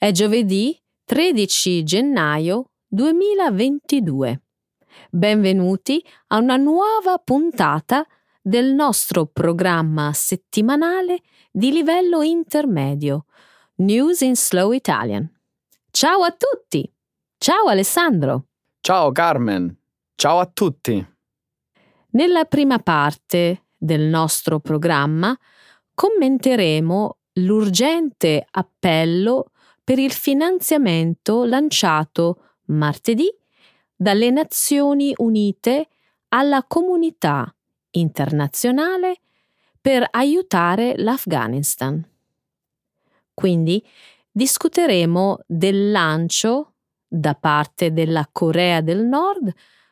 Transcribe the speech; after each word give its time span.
È 0.00 0.12
giovedì 0.12 0.80
13 1.06 1.82
gennaio 1.82 2.70
2022. 2.86 4.42
Benvenuti 5.10 6.00
a 6.28 6.36
una 6.36 6.54
nuova 6.54 7.18
puntata 7.18 8.06
del 8.40 8.74
nostro 8.74 9.26
programma 9.26 10.12
settimanale 10.12 11.22
di 11.50 11.72
livello 11.72 12.22
intermedio, 12.22 13.24
News 13.78 14.20
in 14.20 14.36
Slow 14.36 14.70
Italian. 14.70 15.28
Ciao 15.90 16.22
a 16.22 16.30
tutti! 16.30 16.88
Ciao 17.36 17.66
Alessandro! 17.66 18.44
Ciao 18.78 19.10
Carmen! 19.10 19.76
Ciao 20.14 20.38
a 20.38 20.46
tutti! 20.46 21.04
Nella 22.10 22.44
prima 22.44 22.78
parte 22.78 23.64
del 23.76 24.02
nostro 24.02 24.60
programma 24.60 25.36
commenteremo 25.92 27.16
l'urgente 27.32 28.46
appello 28.48 29.50
per 29.88 29.98
il 29.98 30.12
finanziamento 30.12 31.46
lanciato 31.46 32.58
martedì 32.66 33.26
dalle 33.96 34.28
Nazioni 34.28 35.14
Unite 35.16 35.88
alla 36.28 36.62
comunità 36.68 37.50
internazionale 37.92 39.20
per 39.80 40.06
aiutare 40.10 40.92
l'Afghanistan. 40.98 42.06
Quindi 43.32 43.82
discuteremo 44.30 45.38
del 45.46 45.90
lancio 45.90 46.74
da 47.06 47.34
parte 47.34 47.90
della 47.90 48.28
Corea 48.30 48.82
del 48.82 49.06
Nord, 49.06 49.50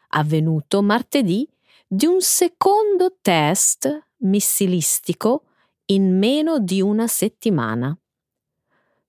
avvenuto 0.08 0.82
martedì, 0.82 1.48
di 1.86 2.04
un 2.04 2.20
secondo 2.20 3.16
test 3.22 4.08
missilistico 4.16 5.44
in 5.86 6.18
meno 6.18 6.58
di 6.58 6.82
una 6.82 7.06
settimana. 7.06 7.98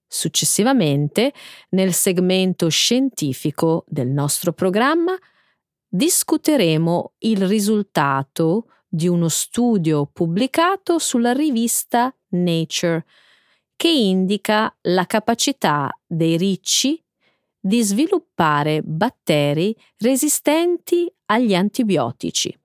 Successivamente, 0.08 1.34
nel 1.70 1.92
segmento 1.92 2.68
scientifico 2.68 3.84
del 3.86 4.08
nostro 4.08 4.54
programma, 4.54 5.14
discuteremo 5.86 7.12
il 7.18 7.46
risultato 7.46 8.68
di 8.88 9.06
uno 9.06 9.28
studio 9.28 10.06
pubblicato 10.06 10.98
sulla 10.98 11.32
rivista 11.32 12.12
Nature 12.30 13.04
che 13.76 13.88
indica 13.88 14.74
la 14.82 15.04
capacità 15.04 15.90
dei 16.06 16.38
ricci 16.38 17.00
di 17.60 17.82
sviluppare 17.82 18.80
batteri 18.82 19.76
resistenti 19.98 21.10
agli 21.26 21.54
antibiotici. 21.54 22.58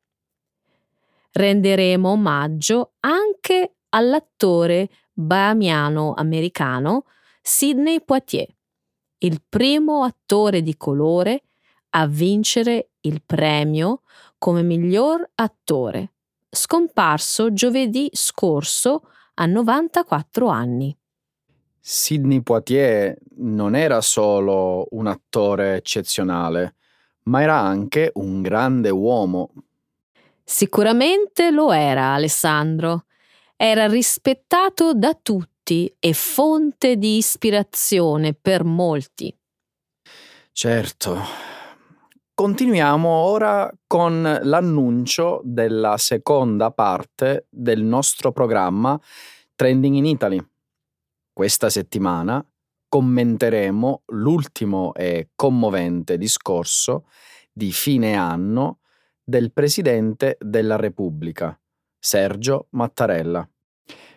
Renderemo 1.31 2.09
omaggio 2.09 2.93
anche 3.01 3.75
all'attore 3.89 4.89
bahamiano-americano 5.11 7.05
Sidney 7.45 8.01
Poitier, 8.01 8.47
il 9.17 9.41
primo 9.47 10.03
attore 10.03 10.61
di 10.61 10.77
colore 10.77 11.43
a 11.89 12.07
vincere 12.07 12.91
il 13.01 13.21
premio 13.21 14.03
come 14.37 14.61
miglior 14.61 15.29
attore, 15.35 16.13
scomparso 16.49 17.51
giovedì 17.51 18.09
scorso 18.13 19.09
a 19.33 19.45
94 19.45 20.47
anni. 20.47 20.97
Sidney 21.81 22.41
Poitier 22.41 23.17
non 23.39 23.75
era 23.75 23.99
solo 23.99 24.87
un 24.91 25.07
attore 25.07 25.75
eccezionale, 25.75 26.75
ma 27.23 27.41
era 27.41 27.59
anche 27.59 28.11
un 28.15 28.41
grande 28.41 28.89
uomo. 28.89 29.51
Sicuramente 30.45 31.51
lo 31.51 31.73
era, 31.73 32.13
Alessandro. 32.13 33.03
Era 33.57 33.85
rispettato 33.87 34.93
da 34.93 35.13
tutti 35.21 35.52
tutti 35.63 35.95
e 35.97 36.13
fonte 36.13 36.97
di 36.97 37.17
ispirazione 37.17 38.33
per 38.33 38.65
molti. 38.65 39.35
Certo. 40.51 41.17
Continuiamo 42.33 43.07
ora 43.07 43.71
con 43.87 44.21
l'annuncio 44.43 45.39
della 45.43 45.97
seconda 45.97 46.71
parte 46.71 47.47
del 47.49 47.81
nostro 47.81 48.31
programma 48.33 48.99
Trending 49.55 49.95
in 49.95 50.05
Italy. 50.05 50.45
Questa 51.31 51.69
settimana 51.69 52.45
commenteremo 52.89 54.03
l'ultimo 54.07 54.93
e 54.93 55.29
commovente 55.33 56.17
discorso 56.17 57.07
di 57.51 57.71
fine 57.71 58.15
anno 58.15 58.79
del 59.23 59.53
Presidente 59.53 60.37
della 60.39 60.75
Repubblica, 60.75 61.57
Sergio 61.97 62.67
Mattarella. 62.71 63.47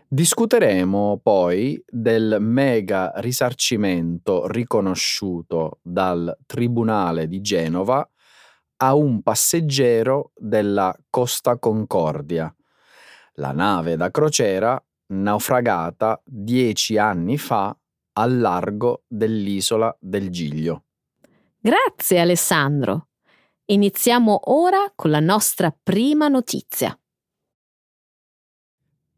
Discuteremo 0.08 1.18
poi 1.20 1.82
del 1.84 2.36
mega 2.38 3.12
risarcimento 3.16 4.46
riconosciuto 4.46 5.80
dal 5.82 6.36
Tribunale 6.46 7.26
di 7.26 7.40
Genova 7.40 8.08
a 8.76 8.94
un 8.94 9.20
passeggero 9.22 10.30
della 10.36 10.96
Costa 11.10 11.58
Concordia, 11.58 12.54
la 13.34 13.50
nave 13.50 13.96
da 13.96 14.12
crociera 14.12 14.80
naufragata 15.08 16.22
dieci 16.24 16.98
anni 16.98 17.36
fa 17.36 17.76
al 18.12 18.38
largo 18.38 19.02
dell'isola 19.08 19.94
del 19.98 20.30
Giglio. 20.30 20.84
Grazie 21.58 22.20
Alessandro. 22.20 23.08
Iniziamo 23.64 24.52
ora 24.52 24.92
con 24.94 25.10
la 25.10 25.18
nostra 25.18 25.76
prima 25.82 26.28
notizia. 26.28 26.96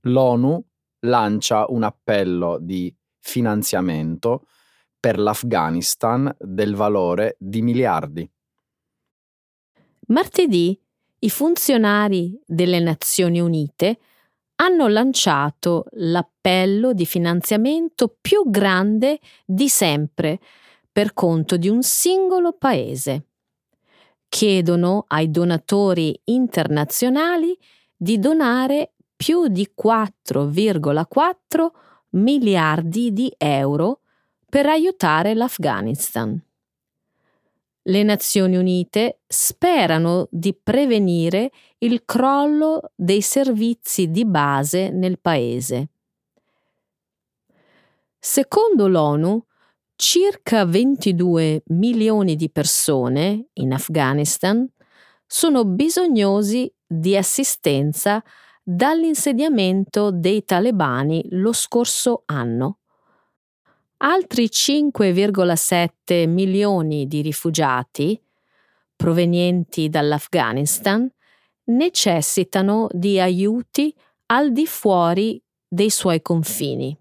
L'ONU 0.02 0.67
lancia 1.00 1.66
un 1.68 1.82
appello 1.82 2.58
di 2.60 2.94
finanziamento 3.18 4.46
per 4.98 5.18
l'Afghanistan 5.18 6.34
del 6.38 6.74
valore 6.74 7.36
di 7.38 7.62
miliardi. 7.62 8.28
Martedì 10.08 10.80
i 11.20 11.30
funzionari 11.30 12.40
delle 12.46 12.80
Nazioni 12.80 13.40
Unite 13.40 13.98
hanno 14.56 14.88
lanciato 14.88 15.84
l'appello 15.92 16.92
di 16.92 17.06
finanziamento 17.06 18.16
più 18.20 18.44
grande 18.46 19.20
di 19.44 19.68
sempre 19.68 20.40
per 20.90 21.12
conto 21.12 21.56
di 21.56 21.68
un 21.68 21.82
singolo 21.82 22.54
paese. 22.54 23.26
Chiedono 24.28 25.04
ai 25.08 25.30
donatori 25.30 26.18
internazionali 26.24 27.56
di 27.96 28.18
donare 28.18 28.94
più 29.18 29.48
di 29.48 29.68
4,4 29.76 31.68
miliardi 32.10 33.12
di 33.12 33.34
euro 33.36 34.02
per 34.48 34.66
aiutare 34.66 35.34
l'Afghanistan. 35.34 36.40
Le 37.82 38.02
Nazioni 38.04 38.56
Unite 38.56 39.22
sperano 39.26 40.28
di 40.30 40.54
prevenire 40.54 41.50
il 41.78 42.04
crollo 42.04 42.92
dei 42.94 43.20
servizi 43.20 44.10
di 44.10 44.24
base 44.24 44.90
nel 44.90 45.18
paese. 45.18 45.88
Secondo 48.20 48.86
l'ONU, 48.86 49.44
circa 49.96 50.64
22 50.64 51.64
milioni 51.68 52.36
di 52.36 52.50
persone 52.50 53.48
in 53.54 53.72
Afghanistan 53.72 54.64
sono 55.26 55.64
bisognosi 55.64 56.72
di 56.86 57.16
assistenza 57.16 58.22
dall'insediamento 58.70 60.10
dei 60.10 60.44
talebani 60.44 61.24
lo 61.30 61.54
scorso 61.54 62.24
anno. 62.26 62.80
Altri 63.98 64.44
5,7 64.44 66.28
milioni 66.28 67.06
di 67.06 67.22
rifugiati 67.22 68.20
provenienti 68.94 69.88
dall'Afghanistan 69.88 71.10
necessitano 71.64 72.88
di 72.92 73.18
aiuti 73.18 73.94
al 74.26 74.52
di 74.52 74.66
fuori 74.66 75.42
dei 75.66 75.88
suoi 75.88 76.20
confini. 76.20 76.94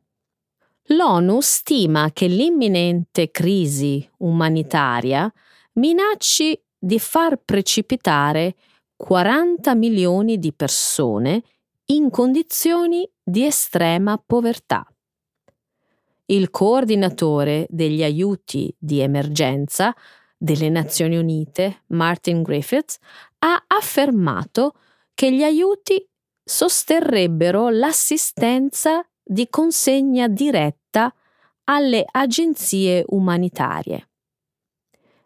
L'ONU 0.92 1.42
stima 1.42 2.12
che 2.14 2.28
l'imminente 2.28 3.30
crisi 3.30 4.10
umanitaria 4.20 5.30
minacci 5.74 6.58
di 6.80 6.98
far 6.98 7.36
precipitare 7.44 8.56
40 8.96 9.76
milioni 9.76 10.40
di 10.40 10.54
persone 10.54 11.44
in 11.90 12.10
condizioni 12.10 13.10
di 13.24 13.46
estrema 13.46 14.22
povertà. 14.24 14.86
Il 16.26 16.50
coordinatore 16.50 17.66
degli 17.70 18.04
aiuti 18.04 18.76
di 18.78 19.00
emergenza 19.00 19.96
delle 20.38 20.70
Nazioni 20.70 21.16
Unite, 21.16 21.84
Martin 21.88 22.42
Griffiths, 22.42 22.98
ha 23.40 23.64
affermato 23.68 24.74
che 25.14 25.32
gli 25.32 25.44
aiuti 25.44 26.06
sosterrebbero 26.44 27.70
l'assistenza 27.70 29.06
di 29.24 29.48
consegna 29.50 30.28
diretta 30.28 31.14
alle 31.66 32.06
agenzie 32.10 33.04
umanitarie. 33.08 34.10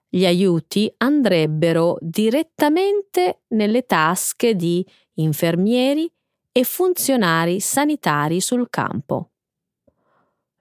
Gli 0.08 0.26
aiuti 0.26 0.94
andrebbero 0.98 1.98
direttamente 2.02 3.42
nelle 3.50 3.86
tasche 3.86 4.56
di 4.56 4.86
infermieri 5.16 6.12
e 6.52 6.64
funzionari 6.64 7.60
sanitari 7.60 8.42
sul 8.42 8.70
campo. 8.70 9.32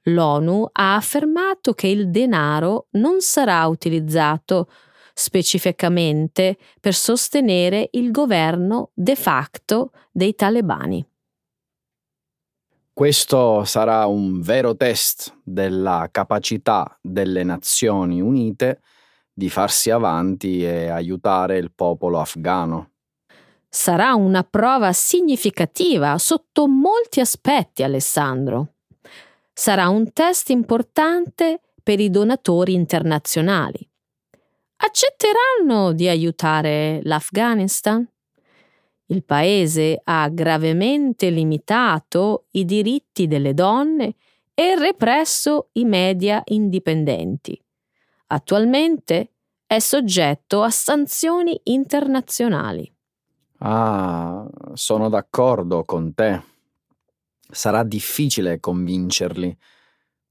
l'ONU 0.05 0.69
ha 0.73 0.95
affermato 0.97 1.73
che 1.75 1.87
il 1.87 2.11
denaro 2.11 2.87
non 2.93 3.21
sarà 3.21 3.67
utilizzato 3.67 4.71
specificamente 5.15 6.57
per 6.81 6.95
sostenere 6.95 7.89
il 7.93 8.11
governo 8.11 8.91
de 8.95 9.15
facto 9.15 9.93
dei 10.11 10.35
talebani. 10.35 11.07
Questo 12.93 13.65
sarà 13.65 14.07
un 14.07 14.41
vero 14.41 14.77
test 14.77 15.39
della 15.43 16.09
capacità 16.11 16.99
delle 17.03 17.45
Nazioni 17.45 18.21
Unite 18.21 18.81
di 19.33 19.49
farsi 19.49 19.91
avanti 19.91 20.65
e 20.65 20.89
aiutare 20.89 21.59
il 21.59 21.73
popolo 21.73 22.21
afghano. 22.21 22.91
Sarà 23.72 24.14
una 24.14 24.43
prova 24.43 24.93
significativa 24.93 26.19
sotto 26.19 26.67
molti 26.67 27.20
aspetti, 27.20 27.84
Alessandro. 27.84 28.75
Sarà 29.52 29.88
un 29.88 30.12
test 30.12 30.50
importante 30.50 31.61
per 31.81 32.00
i 32.00 32.11
donatori 32.11 32.75
internazionali. 32.75 33.88
Accetteranno 34.78 35.93
di 35.93 36.08
aiutare 36.08 36.99
l'Afghanistan? 37.05 38.05
Il 39.06 39.22
paese 39.22 40.00
ha 40.02 40.28
gravemente 40.28 41.31
limitato 41.31 42.46
i 42.52 42.64
diritti 42.64 43.28
delle 43.28 43.55
donne 43.55 44.17
e 44.52 44.75
represso 44.75 45.69
i 45.75 45.84
media 45.84 46.43
indipendenti. 46.46 47.56
Attualmente 48.26 49.34
è 49.64 49.78
soggetto 49.78 50.62
a 50.62 50.70
sanzioni 50.70 51.61
internazionali. 51.64 52.93
Ah, 53.62 54.47
sono 54.75 55.09
d'accordo 55.09 55.85
con 55.85 56.15
te. 56.15 56.43
Sarà 57.51 57.83
difficile 57.83 58.61
convincerli. 58.61 59.57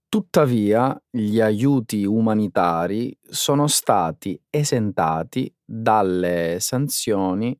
Tuttavia, 0.09 0.99
gli 1.09 1.39
aiuti 1.39 2.03
umanitari 2.05 3.15
sono 3.21 3.67
stati 3.67 4.39
esentati 4.49 5.53
dalle 5.63 6.57
sanzioni 6.59 7.57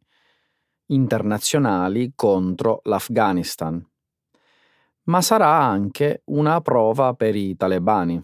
internazionali 0.88 2.14
contro 2.16 2.82
l'Afghanistan. 2.86 3.86
Ma 5.10 5.22
sarà 5.22 5.60
anche 5.62 6.22
una 6.28 6.62
prova 6.62 7.14
per 7.14 7.36
i 7.36 7.56
talebani. 7.58 8.24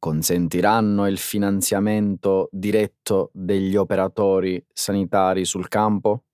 Consentiranno 0.00 1.06
il 1.06 1.18
finanziamento 1.18 2.48
diretto 2.50 3.30
degli 3.32 3.76
operatori 3.76 4.60
sanitari 4.72 5.44
sul 5.44 5.68
campo? 5.68 6.24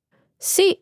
Sì, 0.47 0.79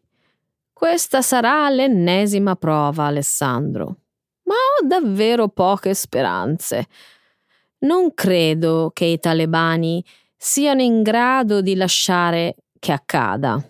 questa 0.73 1.23
sarà 1.23 1.69
l'ennesima 1.70 2.56
prova, 2.56 3.05
Alessandro. 3.05 3.99
Ma 4.43 4.55
ho 4.55 4.85
davvero 4.85 5.47
poche 5.50 5.94
speranze. 5.94 6.88
Non 7.79 8.12
credo 8.12 8.91
che 8.93 9.05
i 9.05 9.20
talebani 9.20 10.05
siano 10.37 10.82
in 10.82 11.03
grado 11.03 11.61
di 11.62 11.76
lasciare 11.76 12.56
che 12.81 12.91
accada. 12.91 13.64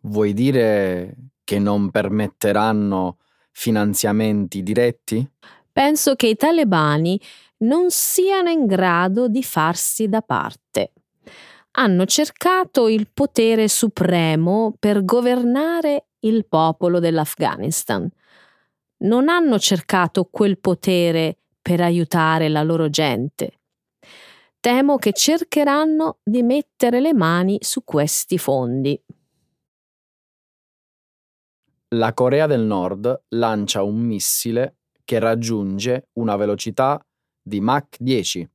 Vuoi 0.00 0.32
dire 0.32 1.14
che 1.44 1.60
non 1.60 1.92
permetteranno 1.92 3.18
finanziamenti 3.52 4.64
diretti? 4.64 5.24
Penso 5.70 6.16
che 6.16 6.26
i 6.26 6.34
talebani 6.34 7.20
non 7.58 7.88
siano 7.88 8.50
in 8.50 8.66
grado 8.66 9.28
di 9.28 9.44
farsi 9.44 10.08
da 10.08 10.22
parte. 10.22 10.93
Hanno 11.76 12.04
cercato 12.06 12.88
il 12.88 13.08
potere 13.12 13.68
supremo 13.68 14.74
per 14.78 15.04
governare 15.04 16.06
il 16.20 16.46
popolo 16.46 17.00
dell'Afghanistan. 17.00 18.08
Non 18.98 19.28
hanno 19.28 19.58
cercato 19.58 20.24
quel 20.24 20.58
potere 20.58 21.38
per 21.60 21.80
aiutare 21.80 22.48
la 22.48 22.62
loro 22.62 22.88
gente. 22.88 23.60
Temo 24.60 24.96
che 24.96 25.12
cercheranno 25.12 26.18
di 26.22 26.42
mettere 26.42 27.00
le 27.00 27.12
mani 27.12 27.58
su 27.60 27.84
questi 27.84 28.38
fondi 28.38 28.98
la 31.94 32.12
Corea 32.12 32.46
del 32.46 32.62
Nord 32.62 33.24
lancia 33.28 33.82
un 33.82 33.98
missile 33.98 34.78
che 35.04 35.18
raggiunge 35.18 36.08
una 36.14 36.36
velocità 36.36 37.04
di 37.40 37.60
Mach 37.60 37.96
10. 37.98 38.48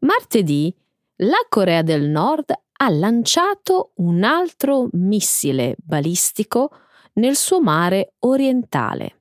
Martedì 0.00 0.74
la 1.22 1.44
Corea 1.48 1.82
del 1.82 2.08
Nord 2.08 2.52
ha 2.78 2.88
lanciato 2.88 3.92
un 3.96 4.24
altro 4.24 4.88
missile 4.92 5.76
balistico 5.78 6.70
nel 7.14 7.36
suo 7.36 7.60
mare 7.60 8.14
orientale. 8.20 9.20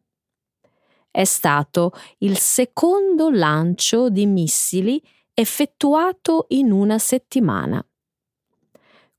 È 1.12 1.24
stato 1.26 1.92
il 2.20 2.38
secondo 2.38 3.30
lancio 3.30 4.10
di 4.10 4.26
missili 4.26 5.02
effettuato 5.34 6.46
in 6.50 6.72
una 6.72 6.98
settimana. 6.98 7.86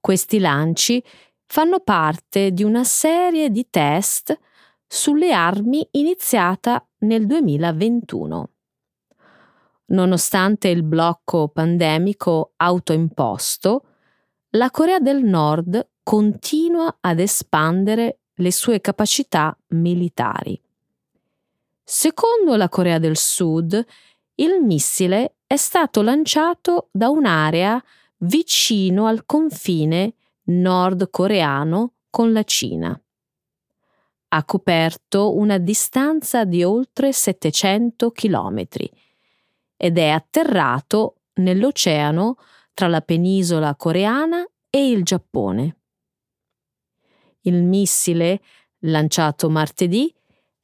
Questi 0.00 0.40
lanci 0.40 1.02
fanno 1.46 1.81
parte 1.81 2.50
di 2.50 2.64
una 2.64 2.82
serie 2.82 3.50
di 3.50 3.69
test 3.70 4.37
sulle 4.87 5.32
armi 5.32 5.87
iniziata 5.93 6.84
nel 7.00 7.26
2021. 7.26 8.50
Nonostante 9.93 10.69
il 10.69 10.83
blocco 10.83 11.49
pandemico 11.49 12.53
autoimposto, 12.56 13.85
la 14.50 14.71
Corea 14.71 14.99
del 14.99 15.23
Nord 15.23 15.91
continua 16.03 16.97
ad 17.00 17.19
espandere 17.19 18.21
le 18.37 18.53
sue 18.53 18.81
capacità 18.81 19.56
militari. 19.69 20.61
Secondo 21.85 22.56
la 22.56 22.71
Corea 22.71 22.99
del 22.99 23.19
Sud, 23.19 23.85
il 24.37 24.62
missile 24.62 25.37
è 25.47 25.56
stato 25.56 26.00
lanciato 26.00 26.89
da 26.91 27.11
un'area 27.11 27.83
vicino 28.19 29.06
al 29.06 29.27
confine 29.27 30.15
nordcoreano 30.44 31.93
con 32.09 32.33
la 32.33 32.44
Cina. 32.44 32.99
Ha 34.29 34.44
coperto 34.44 35.37
una 35.37 35.59
distanza 35.59 36.44
di 36.44 36.65
oltre 36.65 37.12
700 37.12 38.11
chilometri 38.11 38.91
ed 39.82 39.99
è 39.99 40.11
atterrato 40.11 41.23
nell'oceano 41.40 42.37
tra 42.73 42.87
la 42.87 43.00
penisola 43.00 43.75
coreana 43.75 44.46
e 44.70 44.89
il 44.89 45.03
Giappone. 45.03 45.77
Il 47.41 47.65
missile, 47.65 48.41
lanciato 48.81 49.51
martedì, 49.51 50.15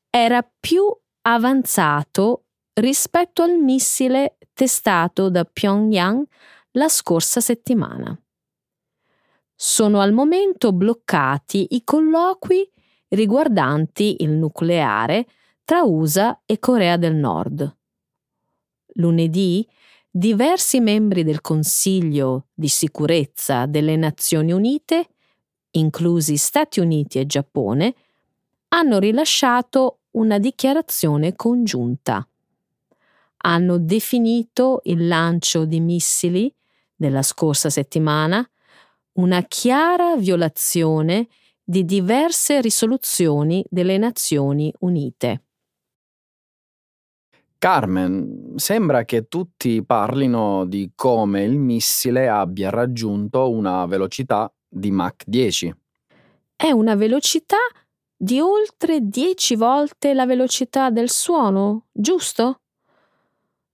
era 0.08 0.42
più 0.42 0.84
avanzato 1.22 2.44
rispetto 2.74 3.42
al 3.42 3.58
missile 3.58 4.38
testato 4.52 5.30
da 5.30 5.44
Pyongyang 5.44 6.24
la 6.72 6.88
scorsa 6.88 7.40
settimana 7.40 8.16
sono 9.60 9.98
al 9.98 10.12
momento 10.12 10.72
bloccati 10.72 11.74
i 11.74 11.82
colloqui 11.82 12.70
riguardanti 13.08 14.22
il 14.22 14.30
nucleare 14.30 15.26
tra 15.64 15.82
USA 15.82 16.42
e 16.46 16.60
Corea 16.60 16.96
del 16.96 17.16
Nord. 17.16 17.77
Lunedì 18.94 19.66
diversi 20.10 20.80
membri 20.80 21.22
del 21.22 21.40
Consiglio 21.40 22.46
di 22.54 22.68
sicurezza 22.68 23.66
delle 23.66 23.96
Nazioni 23.96 24.52
Unite, 24.52 25.08
inclusi 25.72 26.36
Stati 26.36 26.80
Uniti 26.80 27.18
e 27.18 27.26
Giappone, 27.26 27.94
hanno 28.68 28.98
rilasciato 28.98 30.00
una 30.12 30.38
dichiarazione 30.38 31.36
congiunta. 31.36 32.26
Hanno 33.40 33.78
definito 33.78 34.80
il 34.84 35.06
lancio 35.06 35.64
di 35.64 35.80
missili 35.80 36.52
della 36.94 37.22
scorsa 37.22 37.70
settimana 37.70 38.48
una 39.12 39.42
chiara 39.42 40.16
violazione 40.16 41.28
di 41.62 41.84
diverse 41.84 42.60
risoluzioni 42.60 43.64
delle 43.68 43.98
Nazioni 43.98 44.72
Unite. 44.80 45.42
Carmen, 47.58 48.52
sembra 48.54 49.04
che 49.04 49.26
tutti 49.26 49.84
parlino 49.84 50.64
di 50.64 50.92
come 50.94 51.42
il 51.42 51.58
missile 51.58 52.28
abbia 52.28 52.70
raggiunto 52.70 53.50
una 53.50 53.84
velocità 53.86 54.52
di 54.68 54.92
Mach 54.92 55.24
10. 55.26 55.74
È 56.54 56.70
una 56.70 56.94
velocità 56.94 57.56
di 58.16 58.38
oltre 58.38 59.00
10 59.00 59.56
volte 59.56 60.14
la 60.14 60.24
velocità 60.24 60.90
del 60.90 61.10
suono, 61.10 61.86
giusto? 61.90 62.60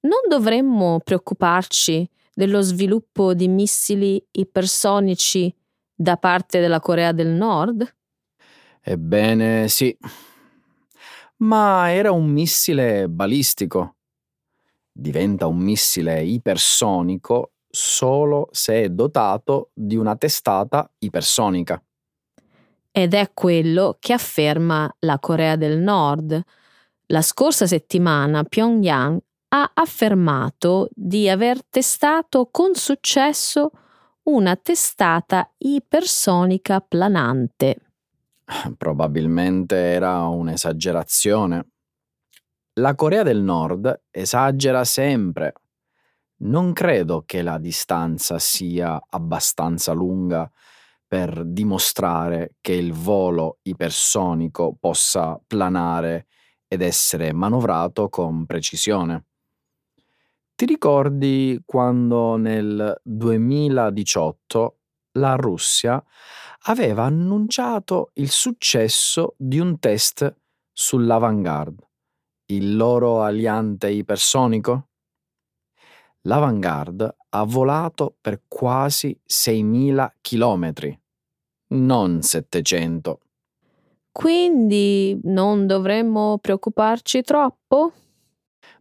Non 0.01 0.21
dovremmo 0.29 1.01
preoccuparci 1.05 2.09
dello 2.33 2.63
sviluppo 2.63 3.35
di 3.35 3.49
missili 3.49 4.23
ipersonici 4.31 5.55
da 5.95 6.17
parte 6.17 6.59
della 6.59 6.81
Corea 6.81 7.13
del 7.13 7.29
Nord? 7.29 7.95
Ebbene 8.81 9.69
sì. 9.69 9.95
Ma 11.39 11.91
era 11.93 12.13
un 12.13 12.27
missile 12.27 13.09
balistico. 13.09 13.97
Diventa 14.93 15.47
un 15.47 15.59
missile 15.59 16.23
ipersonico 16.23 17.53
solo 17.69 18.49
se 18.53 18.85
è 18.85 18.89
dotato 18.89 19.71
di 19.75 19.97
una 19.97 20.17
testata 20.17 20.89
ipersonica. 20.99 21.83
Ed 22.93 23.13
è 23.13 23.33
quello 23.35 23.97
che 23.99 24.13
afferma 24.13 24.89
la 25.01 25.19
Corea 25.19 25.57
del 25.57 25.79
Nord. 25.79 26.41
La 27.07 27.23
scorsa 27.23 27.67
settimana 27.67 28.45
Pyongyang 28.45 29.21
ha 29.49 29.71
affermato 29.75 30.89
di 30.93 31.29
aver 31.29 31.65
testato 31.65 32.49
con 32.51 32.75
successo 32.75 33.73
una 34.25 34.55
testata 34.57 35.51
ipersonica 35.59 36.81
planante. 36.81 37.84
Probabilmente 38.77 39.77
era 39.77 40.27
un'esagerazione. 40.27 41.67
La 42.75 42.95
Corea 42.95 43.23
del 43.23 43.41
Nord 43.41 44.03
esagera 44.11 44.85
sempre. 44.85 45.53
Non 46.39 46.73
credo 46.73 47.23
che 47.25 47.43
la 47.43 47.59
distanza 47.59 48.39
sia 48.39 49.01
abbastanza 49.09 49.93
lunga 49.93 50.51
per 51.07 51.45
dimostrare 51.45 52.57
che 52.61 52.73
il 52.73 52.93
volo 52.93 53.59
ipersonico 53.63 54.77
possa 54.79 55.41
planare 55.47 56.27
ed 56.67 56.83
essere 56.83 57.33
manovrato 57.33 58.09
con 58.09 58.47
precisione. 58.47 59.25
Ti 60.57 60.67
ricordi 60.67 61.61
quando 61.65 62.37
nel 62.37 63.01
2018 63.03 64.79
la 65.15 65.35
Russia 65.35 66.03
aveva 66.67 67.05
annunciato 67.05 68.11
il 68.15 68.31
successo 68.31 69.35
di 69.37 69.59
un 69.59 69.79
test 69.79 70.35
sull'Avangard, 70.73 71.87
il 72.47 72.77
loro 72.77 73.23
aliante 73.23 73.91
ipersonico? 73.91 74.89
L'Avangard 76.23 77.17
ha 77.31 77.45
volato 77.45 78.17
per 78.21 78.43
quasi 78.49 79.19
6.000 79.27 80.11
chilometri, 80.21 80.99
non 81.75 82.23
700. 82.23 83.21
Quindi 84.11 85.21
non 85.25 85.67
dovremmo 85.67 86.39
preoccuparci 86.39 87.23
troppo? 87.23 87.93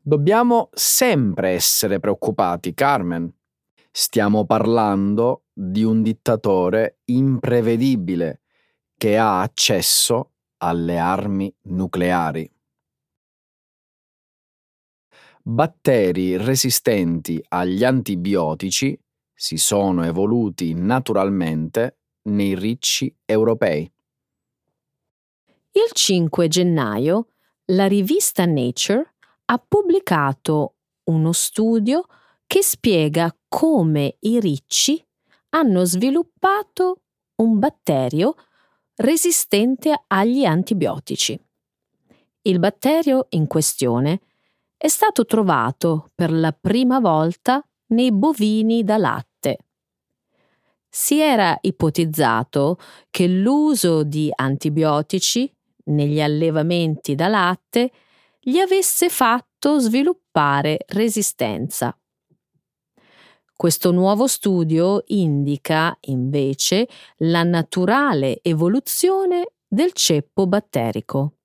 Dobbiamo 0.02 0.70
sempre 0.74 1.50
essere 1.50 2.00
preoccupati, 2.00 2.74
Carmen. 2.74 3.34
Stiamo 3.95 4.47
parlando 4.47 5.43
di 5.53 5.83
un 5.83 6.01
dittatore 6.01 7.01
imprevedibile 7.05 8.41
che 8.97 9.19
ha 9.19 9.41
accesso 9.41 10.31
alle 10.57 10.97
armi 10.97 11.55
nucleari. 11.65 12.51
Batteri 15.43 16.38
resistenti 16.38 17.39
agli 17.50 17.83
antibiotici 17.83 19.00
si 19.31 19.57
sono 19.57 20.03
evoluti 20.03 20.73
naturalmente 20.73 22.00
nei 22.29 22.55
ricci 22.55 23.15
europei. 23.23 23.83
Il 25.69 25.91
5 25.91 26.47
gennaio 26.47 27.27
la 27.65 27.85
rivista 27.85 28.45
Nature 28.45 29.13
ha 29.45 29.57
pubblicato 29.59 30.77
uno 31.03 31.31
studio 31.31 32.05
che 32.47 32.63
spiega 32.63 33.35
come 33.53 34.15
i 34.22 34.39
ricci 34.39 35.00
hanno 35.50 35.86
sviluppato 35.86 37.01
un 37.36 37.60
batterio 37.60 38.33
resistente 38.95 40.05
agli 40.07 40.43
antibiotici. 40.43 41.39
Il 42.41 42.57
batterio 42.57 43.27
in 43.29 43.45
questione 43.45 44.22
è 44.75 44.88
stato 44.88 45.25
trovato 45.25 46.10
per 46.15 46.31
la 46.31 46.51
prima 46.51 47.00
volta 47.00 47.63
nei 47.89 48.12
bovini 48.12 48.83
da 48.83 48.98
latte. 48.98 49.57
Si 50.89 51.19
era 51.19 51.55
ipotizzato 51.62 52.79
che 53.12 53.27
l'uso 53.27 54.03
di 54.03 54.31
antibiotici 54.33 55.48
negli 55.86 56.19
allevamenti 56.19 57.13
da 57.13 57.27
latte 57.27 57.91
gli 58.39 58.57
avesse 58.57 59.10
fatto 59.10 59.77
sviluppare 59.77 60.79
resistenza. 60.88 61.95
Questo 63.55 63.91
nuovo 63.91 64.27
studio 64.27 65.03
indica 65.07 65.95
invece 66.01 66.88
la 67.17 67.43
naturale 67.43 68.39
evoluzione 68.41 69.53
del 69.67 69.93
ceppo 69.93 70.48
batterico. 70.48 71.36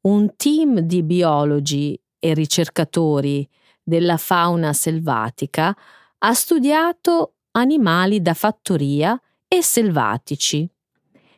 Un 0.00 0.34
team 0.36 0.80
di 0.80 1.02
biologi 1.02 2.00
e 2.18 2.34
ricercatori 2.34 3.48
della 3.82 4.16
fauna 4.16 4.72
selvatica 4.72 5.76
ha 6.18 6.34
studiato 6.34 7.34
animali 7.52 8.20
da 8.20 8.34
fattoria 8.34 9.20
e 9.46 9.62
selvatici 9.62 10.68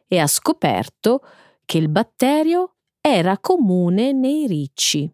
e 0.07 0.19
ha 0.19 0.27
scoperto 0.27 1.25
che 1.65 1.79
il 1.79 1.89
batterio 1.89 2.77
era 3.01 3.39
comune 3.39 4.13
nei 4.13 4.47
ricci. 4.47 5.13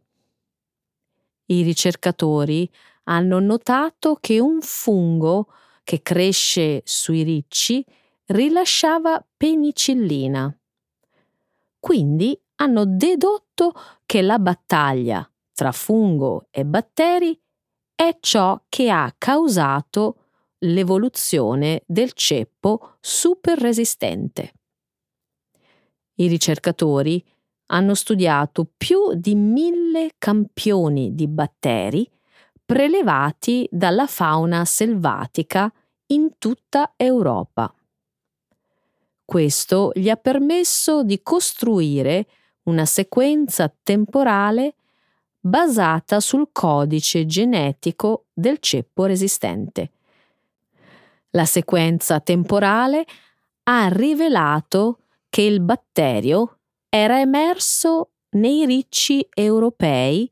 I 1.49 1.63
ricercatori 1.63 2.69
hanno 3.09 3.39
notato 3.41 4.17
che 4.21 4.39
un 4.39 4.61
fungo 4.61 5.49
che 5.85 6.03
cresce 6.03 6.83
sui 6.85 7.23
ricci 7.23 7.85
rilasciava 8.27 9.25
penicillina. 9.37 10.57
Quindi 11.79 12.39
hanno 12.57 12.85
dedotto 12.85 13.73
che 14.05 14.23
la 14.23 14.39
battaglia 14.39 15.29
tra 15.53 15.73
fungo 15.73 16.49
e 16.51 16.65
batteri 16.65 17.39
è 17.95 18.17
ciò 18.21 18.61
che 18.69 18.91
ha 18.91 19.15
causato 19.17 20.25
l'evoluzione 20.61 21.83
del 21.87 22.13
ceppo 22.13 22.97
super 23.01 23.59
resistente. 23.59 24.53
I 26.17 26.27
ricercatori 26.27 27.25
hanno 27.67 27.95
studiato 27.95 28.69
più 28.77 29.15
di 29.15 29.35
mille 29.35 30.13
campioni 30.19 31.15
di 31.15 31.29
batteri 31.29 32.09
prelevati 32.67 33.69
dalla 33.71 34.09
fauna 34.09 34.65
selvatica 34.65 35.73
in 36.07 36.33
tutta 36.37 36.93
Europa. 36.97 37.73
Questo 39.25 39.93
gli 39.95 40.09
ha 40.09 40.17
permesso 40.17 41.05
di 41.05 41.21
costruire 41.23 42.27
una 42.65 42.85
sequenza 42.85 43.73
temporale 43.83 44.75
basata 45.39 46.19
sul 46.19 46.49
codice 46.51 47.25
genetico 47.25 48.27
del 48.33 48.59
ceppo 48.59 49.05
resistente. 49.05 49.91
La 51.31 51.45
sequenza 51.45 52.19
temporale 52.19 53.05
ha 53.65 53.89
rivelato 53.89 54.99
che 55.29 55.43
il 55.43 55.61
batterio 55.61 56.59
era 56.89 57.21
emerso 57.21 58.11
nei 58.31 58.65
ricci 58.65 59.27
europei 59.33 60.31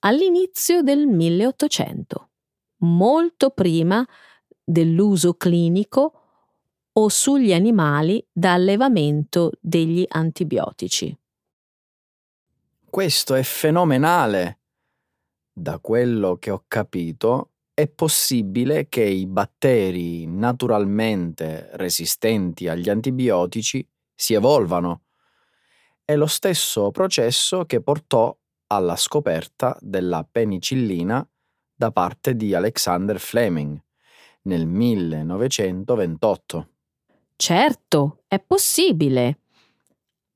all'inizio 0.00 0.82
del 0.82 1.06
1800, 1.06 2.30
molto 2.78 3.50
prima 3.50 4.06
dell'uso 4.62 5.34
clinico 5.34 6.12
o 6.92 7.08
sugli 7.08 7.52
animali 7.52 8.24
da 8.32 8.54
allevamento 8.54 9.52
degli 9.60 10.04
antibiotici. 10.08 11.16
Questo 12.90 13.34
è 13.34 13.42
fenomenale. 13.42 14.60
Da 15.52 15.78
quello 15.78 16.36
che 16.36 16.50
ho 16.50 16.64
capito, 16.66 17.50
è 17.74 17.86
possibile 17.88 18.88
che 18.88 19.02
i 19.02 19.26
batteri 19.26 20.26
naturalmente 20.26 21.70
resistenti 21.74 22.66
agli 22.66 22.88
antibiotici 22.88 23.86
si 24.14 24.34
evolvano. 24.34 25.02
È 26.04 26.16
lo 26.16 26.26
stesso 26.26 26.90
processo 26.90 27.64
che 27.66 27.80
portò 27.80 28.36
alla 28.68 28.96
scoperta 28.96 29.76
della 29.80 30.26
penicillina 30.30 31.26
da 31.74 31.90
parte 31.90 32.34
di 32.34 32.54
Alexander 32.54 33.20
Fleming 33.20 33.78
nel 34.42 34.66
1928. 34.66 36.68
Certo, 37.36 38.22
è 38.26 38.40
possibile. 38.40 39.40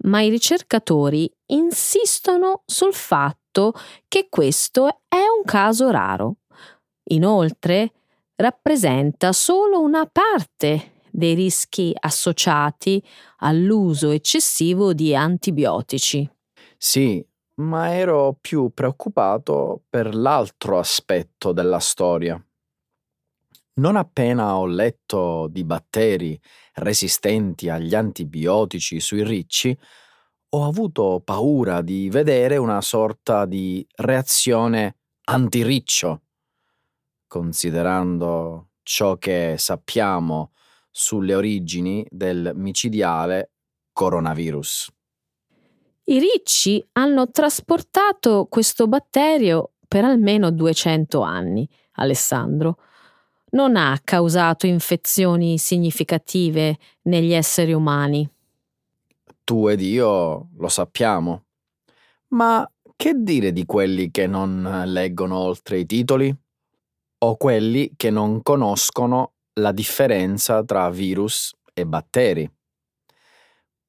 Ma 0.04 0.20
i 0.20 0.30
ricercatori 0.30 1.30
insistono 1.46 2.62
sul 2.66 2.94
fatto 2.94 3.72
che 4.08 4.28
questo 4.28 5.02
è 5.08 5.16
un 5.16 5.44
caso 5.44 5.90
raro. 5.90 6.36
Inoltre, 7.10 7.92
rappresenta 8.36 9.32
solo 9.32 9.80
una 9.80 10.06
parte 10.06 11.00
dei 11.10 11.34
rischi 11.34 11.94
associati 11.98 13.02
all'uso 13.38 14.10
eccessivo 14.10 14.94
di 14.94 15.14
antibiotici. 15.14 16.28
Sì, 16.76 17.24
ma 17.62 17.94
ero 17.94 18.36
più 18.40 18.70
preoccupato 18.74 19.84
per 19.88 20.14
l'altro 20.14 20.78
aspetto 20.78 21.52
della 21.52 21.78
storia. 21.78 22.42
Non 23.74 23.96
appena 23.96 24.56
ho 24.58 24.66
letto 24.66 25.46
di 25.48 25.64
batteri 25.64 26.38
resistenti 26.74 27.68
agli 27.68 27.94
antibiotici 27.94 29.00
sui 29.00 29.24
ricci, 29.24 29.76
ho 30.50 30.66
avuto 30.66 31.22
paura 31.24 31.80
di 31.80 32.10
vedere 32.10 32.58
una 32.58 32.82
sorta 32.82 33.46
di 33.46 33.86
reazione 33.96 34.96
antiriccio, 35.24 36.22
considerando 37.26 38.72
ciò 38.82 39.16
che 39.16 39.54
sappiamo 39.56 40.52
sulle 40.90 41.34
origini 41.34 42.06
del 42.10 42.52
micidiale 42.54 43.52
coronavirus. 43.92 44.90
I 46.04 46.18
ricci 46.18 46.84
hanno 46.92 47.30
trasportato 47.30 48.46
questo 48.50 48.88
batterio 48.88 49.74
per 49.86 50.04
almeno 50.04 50.50
200 50.50 51.20
anni, 51.20 51.68
Alessandro. 51.92 52.78
Non 53.50 53.76
ha 53.76 54.00
causato 54.02 54.66
infezioni 54.66 55.58
significative 55.58 56.78
negli 57.02 57.32
esseri 57.32 57.72
umani. 57.72 58.28
Tu 59.44 59.68
ed 59.68 59.80
io 59.80 60.48
lo 60.56 60.68
sappiamo. 60.68 61.44
Ma 62.28 62.68
che 62.96 63.12
dire 63.14 63.52
di 63.52 63.64
quelli 63.64 64.10
che 64.10 64.26
non 64.26 64.82
leggono 64.86 65.36
oltre 65.36 65.78
i 65.78 65.86
titoli? 65.86 66.34
O 67.18 67.36
quelli 67.36 67.92
che 67.96 68.10
non 68.10 68.42
conoscono 68.42 69.34
la 69.54 69.70
differenza 69.70 70.64
tra 70.64 70.90
virus 70.90 71.54
e 71.72 71.86
batteri? 71.86 72.50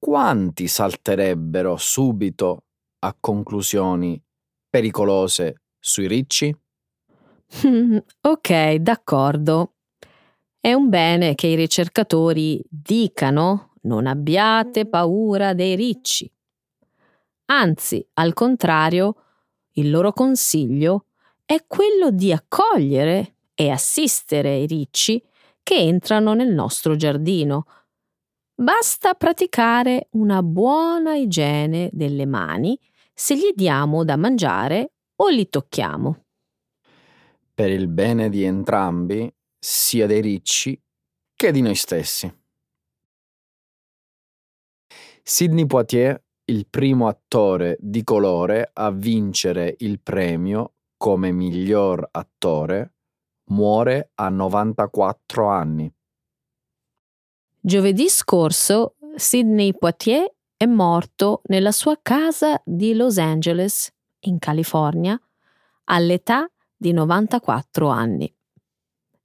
Quanti 0.03 0.67
salterebbero 0.67 1.77
subito 1.77 2.65
a 2.99 3.15
conclusioni 3.17 4.21
pericolose 4.69 5.61
sui 5.79 6.07
ricci? 6.07 6.53
ok, 8.19 8.73
d'accordo. 8.75 9.75
È 10.59 10.73
un 10.73 10.89
bene 10.89 11.35
che 11.35 11.47
i 11.47 11.55
ricercatori 11.55 12.61
dicano 12.67 13.75
non 13.83 14.05
abbiate 14.05 14.89
paura 14.89 15.53
dei 15.53 15.77
ricci. 15.77 16.29
Anzi, 17.45 18.05
al 18.15 18.33
contrario, 18.33 19.15
il 19.75 19.89
loro 19.89 20.11
consiglio 20.11 21.05
è 21.45 21.63
quello 21.65 22.11
di 22.11 22.33
accogliere 22.33 23.37
e 23.53 23.69
assistere 23.69 24.57
i 24.57 24.65
ricci 24.65 25.23
che 25.63 25.75
entrano 25.75 26.33
nel 26.33 26.53
nostro 26.53 26.97
giardino 26.97 27.63
Basta 28.55 29.15
praticare 29.15 30.09
una 30.11 30.43
buona 30.43 31.15
igiene 31.15 31.89
delle 31.91 32.27
mani 32.27 32.79
se 33.11 33.35
gli 33.35 33.51
diamo 33.55 34.03
da 34.03 34.15
mangiare 34.15 34.93
o 35.15 35.29
li 35.29 35.49
tocchiamo. 35.49 36.25
Per 37.51 37.69
il 37.71 37.87
bene 37.87 38.29
di 38.29 38.43
entrambi, 38.43 39.31
sia 39.57 40.05
dei 40.05 40.21
ricci 40.21 40.79
che 41.35 41.51
di 41.51 41.61
noi 41.61 41.73
stessi. 41.73 42.31
Sidney 45.23 45.65
Poitier, 45.65 46.23
il 46.45 46.67
primo 46.67 47.07
attore 47.07 47.77
di 47.79 48.03
colore 48.03 48.69
a 48.71 48.91
vincere 48.91 49.75
il 49.79 49.99
premio 49.99 50.75
come 50.95 51.31
miglior 51.31 52.07
attore, 52.11 52.97
muore 53.49 54.11
a 54.15 54.29
94 54.29 55.47
anni. 55.47 55.91
Giovedì 57.65 58.09
scorso 58.09 58.95
Sidney 59.15 59.71
Poitier 59.71 60.29
è 60.57 60.65
morto 60.65 61.43
nella 61.45 61.71
sua 61.71 61.97
casa 62.01 62.61
di 62.65 62.93
Los 62.93 63.17
Angeles, 63.17 63.89
in 64.25 64.37
California, 64.37 65.17
all'età 65.85 66.45
di 66.75 66.91
94 66.91 67.87
anni. 67.87 68.35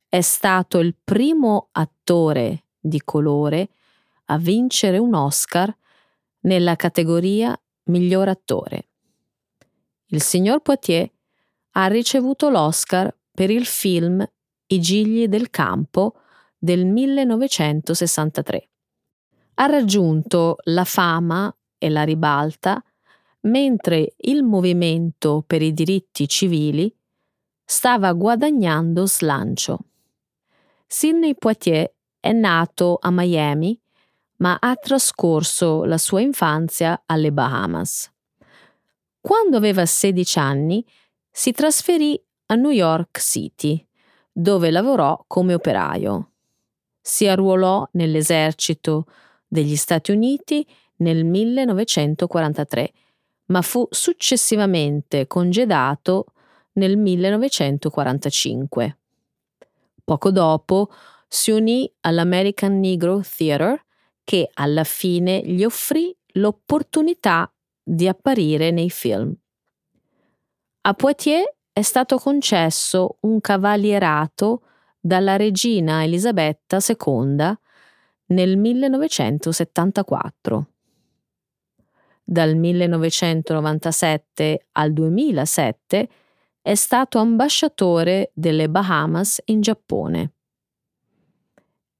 È 0.09 0.21
stato 0.21 0.78
il 0.78 0.95
primo 1.02 1.71
attore 1.73 2.66
di 2.78 3.02
colore 3.04 3.71
a 4.26 4.38
vincere 4.38 4.99
un 4.99 5.14
Oscar 5.14 5.76
nella 6.42 6.76
categoria 6.76 7.61
miglior 7.87 8.28
attore. 8.28 8.90
Il 10.11 10.23
signor 10.23 10.61
Poitier 10.61 11.11
ha 11.73 11.88
ricevuto 11.88 12.50
l'Oscar 12.50 13.12
per 13.33 13.50
il 13.50 13.66
film 13.66 14.25
I 14.66 14.78
gigli 14.78 15.26
del 15.26 15.50
campo 15.50 16.21
del 16.59 16.85
1963. 16.85 18.69
Ha 19.55 19.66
raggiunto 19.66 20.57
la 20.64 20.85
fama 20.85 21.55
e 21.79 21.88
la 21.88 22.03
ribalta 22.03 22.83
mentre 23.42 24.14
il 24.16 24.42
movimento 24.42 25.44
per 25.47 25.62
i 25.62 25.73
diritti 25.73 26.27
civili 26.27 26.92
stava 27.64 28.12
guadagnando 28.12 29.07
slancio. 29.07 29.79
Sidney 30.87 31.35
Poitier 31.35 31.92
è 32.18 32.33
nato 32.33 32.99
a 33.01 33.11
Miami, 33.11 33.81
ma 34.37 34.57
ha 34.61 34.75
trascorso 34.75 35.85
la 35.85 35.99
sua 35.99 36.21
infanzia 36.21 37.03
alle 37.07 37.33
Bahamas. 37.33 38.11
Quando 39.21 39.57
aveva 39.57 39.85
16 39.85 40.38
anni 40.38 40.85
si 41.31 41.53
trasferì 41.53 42.21
a 42.47 42.55
New 42.55 42.71
York 42.71 43.18
City, 43.21 43.87
dove 44.33 44.71
lavorò 44.71 45.23
come 45.27 45.55
operaio 45.55 46.31
si 47.09 47.27
arruolò 47.27 47.88
nell'esercito 47.92 49.07
degli 49.47 49.77
Stati 49.77 50.11
Uniti 50.11 50.66
nel 50.97 51.25
1943, 51.25 52.92
ma 53.47 53.62
fu 53.62 53.88
successivamente 53.90 55.27
congedato 55.27 56.27
nel 56.73 56.99
1945. 56.99 58.99
Poco 60.05 60.31
dopo 60.31 60.92
si 61.27 61.51
unì 61.51 61.90
all'American 62.01 62.79
Negro 62.79 63.23
Theatre 63.23 63.87
che 64.23 64.51
alla 64.53 64.85
fine 64.85 65.40
gli 65.42 65.64
offrì 65.64 66.14
l'opportunità 66.35 67.51
di 67.83 68.07
apparire 68.07 68.71
nei 68.71 68.90
film. 68.90 69.35
A 70.83 70.92
Poitiers 70.92 71.55
è 71.73 71.81
stato 71.81 72.18
concesso 72.18 73.16
un 73.21 73.40
cavalierato 73.40 74.64
dalla 75.09 75.35
regina 75.37 76.05
Elisabetta 76.05 76.79
II 76.87 77.57
nel 78.27 78.59
1974. 78.59 80.66
Dal 82.23 82.55
1997 82.55 84.66
al 84.73 84.92
2007 84.92 86.09
è 86.61 86.75
stato 86.75 87.18
ambasciatore 87.18 88.33
delle 88.35 88.68
Bahamas 88.68 89.40
in 89.47 89.62
Giappone. 89.62 90.33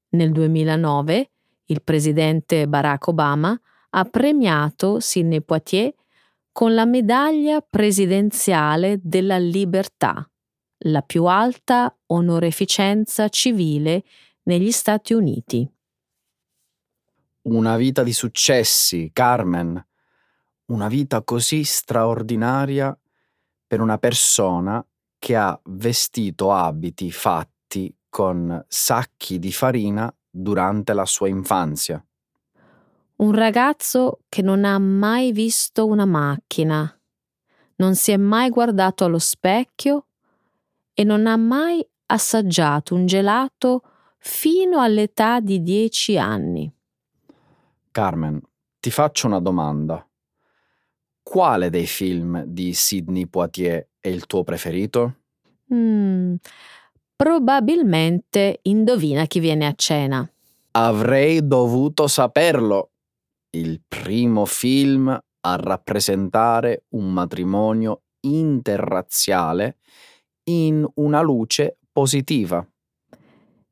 Nel 0.09 0.31
2009 0.31 1.31
il 1.65 1.81
presidente 1.81 2.67
Barack 2.67 3.07
Obama 3.07 3.59
ha 3.89 4.05
premiato 4.05 4.99
Sidney 4.99 5.41
Poitier 5.41 5.91
con 6.51 6.75
la 6.75 6.85
medaglia 6.85 7.59
presidenziale 7.59 8.99
della 9.01 9.39
libertà 9.39 10.29
la 10.83 11.01
più 11.01 11.25
alta 11.25 11.95
onoreficenza 12.07 13.27
civile 13.29 14.03
negli 14.43 14.71
Stati 14.71 15.13
Uniti. 15.13 15.69
Una 17.43 17.77
vita 17.77 18.03
di 18.03 18.13
successi, 18.13 19.09
Carmen. 19.11 19.83
Una 20.65 20.87
vita 20.87 21.23
così 21.23 21.63
straordinaria 21.63 22.97
per 23.65 23.81
una 23.81 23.97
persona 23.97 24.85
che 25.17 25.35
ha 25.35 25.59
vestito 25.65 26.53
abiti 26.53 27.11
fatti 27.11 27.93
con 28.07 28.63
sacchi 28.67 29.39
di 29.39 29.51
farina 29.51 30.13
durante 30.29 30.93
la 30.93 31.05
sua 31.05 31.27
infanzia. 31.27 32.03
Un 33.17 33.33
ragazzo 33.33 34.21
che 34.29 34.41
non 34.41 34.63
ha 34.63 34.77
mai 34.79 35.31
visto 35.31 35.85
una 35.85 36.05
macchina, 36.05 36.99
non 37.75 37.95
si 37.95 38.11
è 38.11 38.17
mai 38.17 38.49
guardato 38.49 39.03
allo 39.03 39.19
specchio 39.19 40.05
e 40.99 41.05
non 41.05 41.27
ha 41.27 41.37
mai 41.37 41.81
assaggiato 42.07 42.93
un 42.93 43.05
gelato 43.05 43.83
fino 44.17 44.81
all'età 44.81 45.39
di 45.39 45.63
dieci 45.63 46.17
anni. 46.17 46.69
Carmen, 47.89 48.41
ti 48.81 48.91
faccio 48.91 49.27
una 49.27 49.39
domanda. 49.39 50.05
Quale 51.23 51.69
dei 51.69 51.85
film 51.85 52.43
di 52.43 52.73
Sidney 52.73 53.27
Poitier 53.27 53.91
è 53.97 54.09
il 54.09 54.25
tuo 54.25 54.43
preferito? 54.43 55.19
Mm, 55.73 56.35
probabilmente 57.15 58.59
indovina 58.63 59.25
chi 59.25 59.39
viene 59.39 59.67
a 59.67 59.73
cena. 59.77 60.29
Avrei 60.71 61.47
dovuto 61.47 62.07
saperlo. 62.07 62.91
Il 63.51 63.81
primo 63.87 64.43
film 64.43 65.07
a 65.07 65.55
rappresentare 65.55 66.83
un 66.89 67.09
matrimonio 67.09 68.01
interrazziale 68.19 69.77
in 70.43 70.87
una 70.95 71.21
luce 71.21 71.77
positiva. 71.91 72.65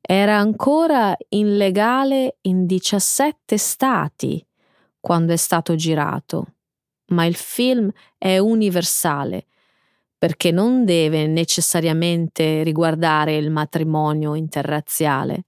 Era 0.01 0.37
ancora 0.37 1.15
illegale 1.29 2.37
in 2.41 2.65
17 2.65 3.57
stati 3.57 4.45
quando 4.99 5.33
è 5.33 5.35
stato 5.35 5.75
girato, 5.75 6.53
ma 7.07 7.25
il 7.25 7.35
film 7.35 7.91
è 8.17 8.37
universale 8.37 9.47
perché 10.17 10.51
non 10.51 10.83
deve 10.83 11.27
necessariamente 11.27 12.63
riguardare 12.63 13.35
il 13.37 13.51
matrimonio 13.51 14.33
interrazziale. 14.33 15.43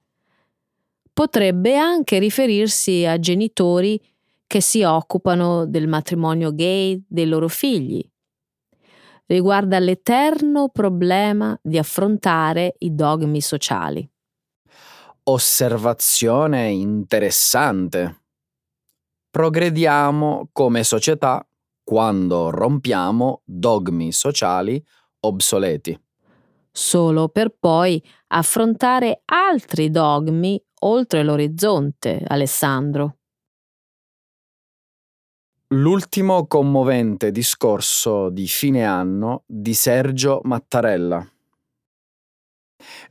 Potrebbe 1.11 1.75
anche 1.75 2.19
riferirsi 2.19 3.05
a 3.05 3.17
genitori 3.17 3.99
che 4.45 4.61
si 4.61 4.83
occupano 4.83 5.65
del 5.65 5.87
matrimonio 5.87 6.53
gay 6.53 7.01
dei 7.07 7.25
loro 7.25 7.47
figli 7.47 8.07
riguarda 9.29 9.77
l'eterno 9.79 10.69
problema 10.69 11.57
di 11.61 11.77
affrontare 11.77 12.75
i 12.79 12.93
dogmi 12.95 13.41
sociali. 13.41 14.07
Osservazione 15.23 16.69
interessante. 16.69 18.23
Progrediamo 19.29 20.49
come 20.51 20.83
società 20.83 21.47
quando 21.83 22.49
rompiamo 22.49 23.41
dogmi 23.45 24.11
sociali 24.11 24.83
obsoleti. 25.21 25.99
Solo 26.71 27.29
per 27.29 27.55
poi 27.59 28.03
affrontare 28.27 29.21
altri 29.25 29.91
dogmi 29.91 30.59
oltre 30.81 31.23
l'orizzonte, 31.23 32.23
Alessandro. 32.25 33.18
L'ultimo 35.71 36.47
commovente 36.47 37.29
discorso 37.29 38.31
di 38.31 38.47
fine 38.47 38.85
anno 38.85 39.43
di 39.45 39.75
Sergio 39.75 40.39
Mattarella. 40.45 41.23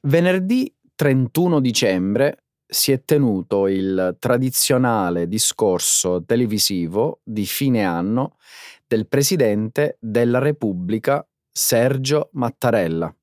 Venerdì 0.02 0.74
31 0.96 1.60
dicembre 1.60 2.46
si 2.66 2.90
è 2.90 3.04
tenuto 3.04 3.68
il 3.68 4.16
tradizionale 4.18 5.28
discorso 5.28 6.24
televisivo 6.24 7.20
di 7.22 7.46
fine 7.46 7.84
anno 7.84 8.34
del 8.88 9.06
Presidente 9.06 9.96
della 10.00 10.40
Repubblica 10.40 11.24
Sergio 11.52 12.30
Mattarella. 12.32 13.14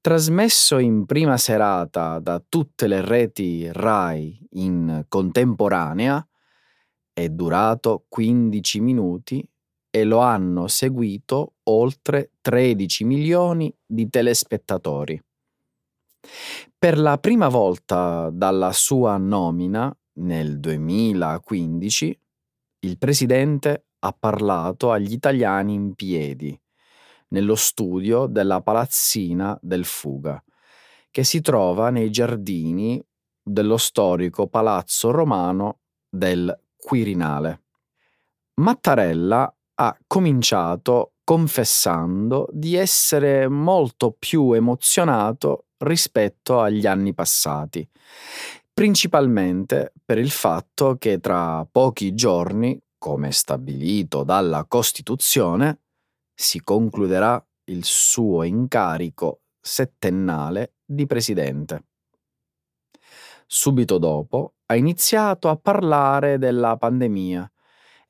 Trasmesso 0.00 0.78
in 0.78 1.06
prima 1.06 1.36
serata 1.36 2.18
da 2.18 2.42
tutte 2.44 2.88
le 2.88 3.02
reti 3.02 3.70
RAI 3.70 4.48
in 4.54 5.04
contemporanea, 5.06 6.26
è 7.20 7.28
durato 7.28 8.04
15 8.08 8.80
minuti 8.80 9.46
e 9.90 10.04
lo 10.04 10.18
hanno 10.20 10.68
seguito 10.68 11.54
oltre 11.64 12.32
13 12.40 13.04
milioni 13.04 13.74
di 13.84 14.08
telespettatori. 14.08 15.20
Per 16.78 16.98
la 16.98 17.18
prima 17.18 17.48
volta 17.48 18.30
dalla 18.30 18.72
sua 18.72 19.16
nomina, 19.16 19.94
nel 20.14 20.60
2015, 20.60 22.20
il 22.80 22.98
presidente 22.98 23.86
ha 24.00 24.16
parlato 24.18 24.90
agli 24.90 25.12
italiani 25.12 25.74
in 25.74 25.94
piedi, 25.94 26.58
nello 27.28 27.54
studio 27.54 28.26
della 28.26 28.60
palazzina 28.60 29.58
del 29.60 29.84
Fuga, 29.84 30.42
che 31.10 31.24
si 31.24 31.40
trova 31.40 31.90
nei 31.90 32.10
giardini 32.10 33.02
dello 33.42 33.76
storico 33.76 34.46
palazzo 34.46 35.10
romano 35.10 35.80
del 36.08 36.54
Quirinale. 36.80 37.62
Mattarella 38.54 39.54
ha 39.74 39.98
cominciato 40.06 41.12
confessando 41.24 42.48
di 42.50 42.74
essere 42.74 43.48
molto 43.48 44.16
più 44.18 44.52
emozionato 44.52 45.66
rispetto 45.78 46.60
agli 46.60 46.86
anni 46.86 47.14
passati, 47.14 47.88
principalmente 48.72 49.92
per 50.04 50.18
il 50.18 50.30
fatto 50.30 50.96
che 50.96 51.20
tra 51.20 51.64
pochi 51.70 52.14
giorni, 52.14 52.78
come 52.98 53.30
stabilito 53.32 54.24
dalla 54.24 54.64
Costituzione, 54.66 55.82
si 56.34 56.60
concluderà 56.62 57.42
il 57.64 57.84
suo 57.84 58.42
incarico 58.42 59.42
settennale 59.60 60.74
di 60.84 61.06
presidente. 61.06 61.84
Subito 63.46 63.98
dopo 63.98 64.54
ha 64.70 64.76
iniziato 64.76 65.48
a 65.48 65.56
parlare 65.56 66.38
della 66.38 66.76
pandemia 66.76 67.50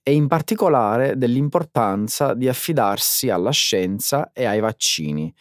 e 0.03 0.13
in 0.13 0.29
particolare 0.29 1.17
dell'importanza 1.17 2.35
di 2.35 2.49
affidarsi 2.49 3.31
alla 3.31 3.51
scienza 3.51 4.31
e 4.33 4.45
ai 4.45 4.61
vaccini, 4.61 5.33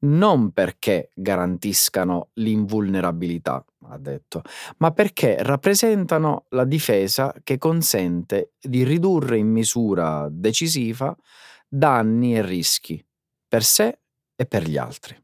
non 0.00 0.52
perché 0.52 1.10
garantiscano 1.14 2.30
l'invulnerabilità, 2.34 3.64
ha 3.88 3.98
detto, 3.98 4.42
ma 4.78 4.90
perché 4.90 5.42
rappresentano 5.42 6.44
la 6.50 6.64
difesa 6.64 7.34
che 7.42 7.56
consente 7.56 8.52
di 8.60 8.84
ridurre 8.84 9.38
in 9.38 9.48
misura 9.48 10.28
decisiva 10.30 11.14
danni 11.68 12.36
e 12.36 12.42
rischi 12.42 13.02
per 13.48 13.64
sé 13.64 14.00
e 14.34 14.44
per 14.46 14.68
gli 14.68 14.76
altri. 14.76 15.16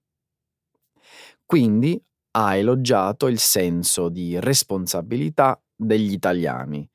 Quindi 1.45 2.03
ha 2.33 2.57
elogiato 2.57 3.27
il 3.29 3.39
senso 3.39 4.09
di 4.09 4.39
responsabilità 4.41 5.61
degli 5.75 6.13
italiani, 6.13 6.89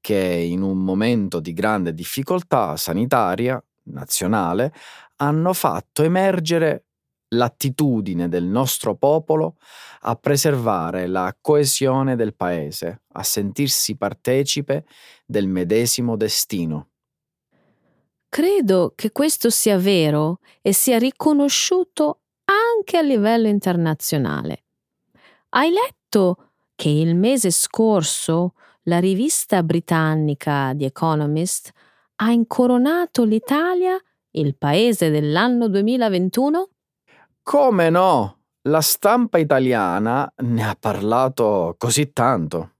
che 0.00 0.16
in 0.16 0.62
un 0.62 0.78
momento 0.78 1.40
di 1.40 1.52
grande 1.52 1.94
difficoltà 1.94 2.76
sanitaria 2.76 3.62
nazionale 3.84 4.72
hanno 5.16 5.52
fatto 5.52 6.02
emergere 6.02 6.86
l'attitudine 7.32 8.28
del 8.28 8.44
nostro 8.44 8.94
popolo 8.94 9.56
a 10.00 10.16
preservare 10.16 11.06
la 11.06 11.34
coesione 11.40 12.16
del 12.16 12.34
paese, 12.34 13.02
a 13.12 13.22
sentirsi 13.22 13.96
partecipe 13.96 14.84
del 15.24 15.46
medesimo 15.48 16.16
destino. 16.16 16.88
Credo 18.28 18.92
che 18.94 19.12
questo 19.12 19.50
sia 19.50 19.78
vero 19.78 20.38
e 20.62 20.72
sia 20.72 20.98
riconosciuto 20.98 22.22
anche 22.44 22.96
a 22.96 23.02
livello 23.02 23.48
internazionale. 23.48 24.61
Hai 25.54 25.70
letto 25.70 26.52
che 26.74 26.88
il 26.88 27.14
mese 27.14 27.50
scorso 27.50 28.54
la 28.84 28.98
rivista 28.98 29.62
britannica 29.62 30.72
The 30.74 30.86
Economist 30.86 31.70
ha 32.16 32.30
incoronato 32.30 33.24
l'Italia 33.24 34.00
il 34.30 34.56
paese 34.56 35.10
dell'anno 35.10 35.68
2021? 35.68 36.68
Come 37.42 37.90
no? 37.90 38.38
La 38.62 38.80
stampa 38.80 39.36
italiana 39.36 40.32
ne 40.36 40.66
ha 40.66 40.74
parlato 40.78 41.74
così 41.76 42.12
tanto. 42.14 42.70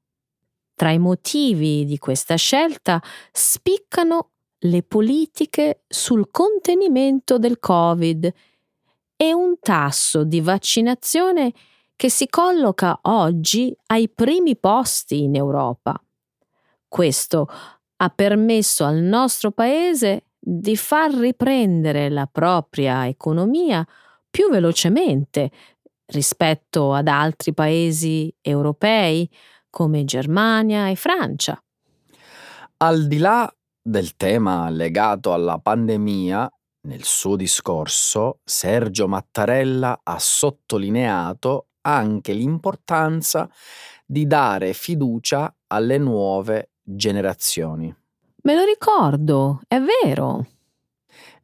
Tra 0.75 0.93
i 0.93 0.99
motivi 0.99 1.85
di 1.85 1.99
questa 1.99 2.37
scelta 2.37 3.03
spiccano 3.33 4.31
le 4.61 4.83
politiche 4.83 5.83
sul 5.87 6.31
contenimento 6.31 7.37
del 7.37 7.59
Covid 7.59 8.33
e 9.15 9.35
un 9.35 9.59
tasso 9.61 10.25
di 10.25 10.41
vaccinazione 10.41 11.53
che 12.03 12.11
si 12.11 12.27
colloca 12.29 12.99
oggi 13.03 13.73
ai 13.87 14.09
primi 14.09 14.57
posti 14.57 15.23
in 15.23 15.37
Europa. 15.37 16.03
Questo 16.89 17.49
ha 17.95 18.09
permesso 18.09 18.85
al 18.85 18.97
nostro 18.97 19.53
Paese 19.53 20.25
di 20.37 20.77
far 20.77 21.15
riprendere 21.15 22.11
la 22.11 22.27
propria 22.27 23.07
economia 23.07 23.87
più 24.29 24.51
velocemente 24.51 25.53
rispetto 26.07 26.93
ad 26.93 27.07
altri 27.07 27.55
paesi 27.55 28.35
europei 28.41 29.31
come 29.71 30.05
Germania 30.05 30.89
e 30.89 30.97
Francia. 30.97 31.63
Al 32.79 33.07
di 33.07 33.19
là 33.19 33.49
del 33.81 34.17
tema 34.17 34.69
legato 34.71 35.33
alla 35.33 35.61
pandemia, 35.61 36.53
nel 36.89 37.05
suo 37.05 37.37
discorso 37.37 38.41
Sergio 38.43 39.07
Mattarella 39.07 40.01
ha 40.03 40.19
sottolineato 40.19 41.69
anche 41.83 42.33
l'importanza 42.33 43.49
di 44.05 44.27
dare 44.27 44.73
fiducia 44.73 45.55
alle 45.69 45.99
nuove 45.99 46.71
generazioni. 46.83 47.95
Me 48.43 48.55
lo 48.55 48.65
ricordo, 48.65 49.61
è 49.69 49.79
vero. 49.81 50.47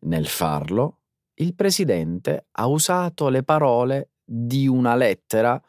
Nel 0.01 0.27
farlo, 0.27 0.99
il 1.35 1.55
presidente 1.55 2.47
ha 2.53 2.67
usato 2.67 3.29
le 3.29 3.43
parole 3.45 4.11
di 4.25 4.67
una 4.67 4.95
lettera 4.97 5.61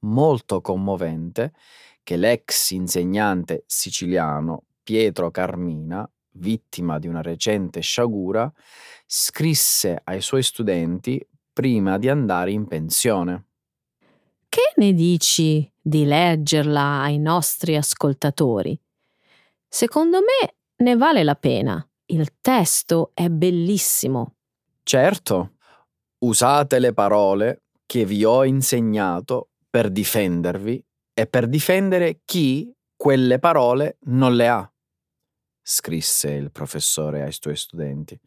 molto 0.00 0.60
commovente 0.60 1.52
che 2.02 2.16
l'ex 2.16 2.70
insegnante 2.70 3.64
siciliano 3.66 4.66
Pietro 4.82 5.32
Carmina, 5.32 6.08
vittima 6.34 7.00
di 7.00 7.08
una 7.08 7.20
recente 7.22 7.80
sciagura, 7.80 8.50
scrisse 9.04 10.00
ai 10.04 10.20
suoi 10.20 10.44
studenti 10.44 11.20
prima 11.52 11.98
di 11.98 12.08
andare 12.08 12.52
in 12.52 12.66
pensione. 12.66 13.46
Che 14.56 14.72
ne 14.76 14.94
dici 14.94 15.70
di 15.78 16.06
leggerla 16.06 17.02
ai 17.02 17.18
nostri 17.18 17.76
ascoltatori? 17.76 18.80
Secondo 19.68 20.20
me 20.20 20.54
ne 20.76 20.96
vale 20.96 21.24
la 21.24 21.34
pena. 21.34 21.86
Il 22.06 22.38
testo 22.40 23.10
è 23.12 23.28
bellissimo. 23.28 24.36
Certo, 24.82 25.56
usate 26.20 26.78
le 26.78 26.94
parole 26.94 27.64
che 27.84 28.06
vi 28.06 28.24
ho 28.24 28.44
insegnato 28.44 29.50
per 29.68 29.90
difendervi 29.90 30.82
e 31.12 31.26
per 31.26 31.48
difendere 31.48 32.22
chi 32.24 32.74
quelle 32.96 33.38
parole 33.38 33.98
non 34.04 34.34
le 34.36 34.48
ha, 34.48 34.72
scrisse 35.60 36.30
il 36.30 36.50
professore 36.50 37.22
ai 37.22 37.32
suoi 37.32 37.56
studenti. 37.56 38.18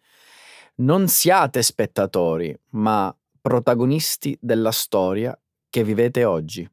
Non 0.75 1.07
siate 1.07 1.63
spettatori, 1.63 2.55
ma 2.73 3.11
protagonisti 3.41 4.37
della 4.39 4.71
storia 4.71 5.35
che 5.69 5.83
vivete 5.83 6.25
oggi. 6.25 6.69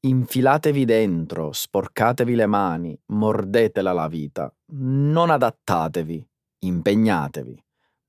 Infilatevi 0.00 0.84
dentro, 0.84 1.52
sporcatevi 1.52 2.34
le 2.34 2.46
mani, 2.46 2.98
mordetela 3.06 3.92
la 3.92 4.08
vita, 4.08 4.52
non 4.74 5.30
adattatevi, 5.30 6.28
impegnatevi, 6.60 7.64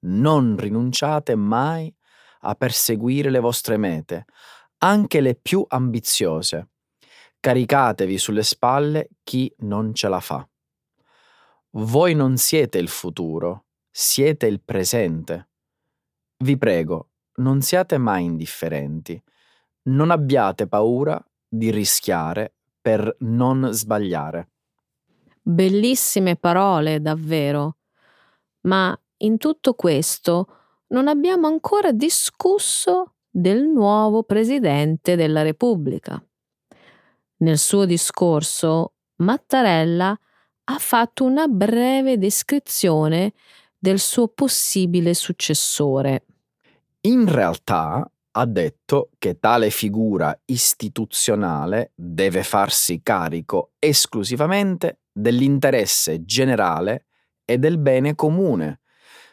non 0.06 0.58
rinunciate 0.58 1.36
mai 1.36 1.94
a 2.46 2.56
perseguire 2.56 3.30
le 3.30 3.40
vostre 3.40 3.78
mete, 3.78 4.26
anche 4.80 5.22
le 5.22 5.36
più 5.36 5.64
ambiziose. 5.68 6.70
Caricatevi 7.40 8.18
sulle 8.18 8.44
spalle 8.44 9.10
chi 9.24 9.54
non 9.60 9.94
ce 9.94 10.08
la 10.08 10.20
fa. 10.20 10.48
Voi 11.72 12.16
non 12.16 12.38
siete 12.38 12.78
il 12.78 12.88
futuro, 12.88 13.66
siete 13.92 14.48
il 14.48 14.62
presente. 14.62 15.50
Vi 16.38 16.58
prego, 16.58 17.10
non 17.36 17.62
siate 17.62 17.98
mai 17.98 18.24
indifferenti. 18.24 19.22
Non 19.84 20.12
abbiate 20.12 20.68
paura 20.68 21.24
di 21.48 21.72
rischiare 21.72 22.54
per 22.82 23.16
non 23.20 23.70
sbagliare. 23.72 24.50
Bellissime 25.42 26.36
parole, 26.36 27.02
davvero. 27.02 27.78
Ma 28.62 28.98
in 29.18 29.38
tutto 29.38 29.74
questo 29.74 30.48
non 30.88 31.08
abbiamo 31.08 31.48
ancora 31.48 31.92
discusso 31.92 33.16
del 33.30 33.64
nuovo 33.68 34.24
Presidente 34.24 35.16
della 35.16 35.42
Repubblica. 35.42 36.24
Nel 37.38 37.58
suo 37.58 37.86
discorso, 37.86 38.94
Mattarella 39.18 40.18
ha 40.66 40.78
fatto 40.78 41.26
una 41.26 41.48
breve 41.48 42.18
descrizione 42.18 43.34
del 43.78 44.00
suo 44.00 44.30
possibile 44.30 45.14
successore. 45.14 46.26
In 47.02 47.30
realtà 47.30 48.10
ha 48.36 48.46
detto 48.46 49.10
che 49.20 49.38
tale 49.40 49.70
figura 49.70 50.38
istituzionale 50.46 51.92
deve 51.96 52.44
farsi 52.44 53.02
carico 53.04 53.74
esclusivamente 53.80 55.02
dell'interesse 55.12 56.24
generale 56.26 57.06
e 57.46 57.58
del 57.60 57.78
bene 57.78 58.16
comune, 58.16 58.82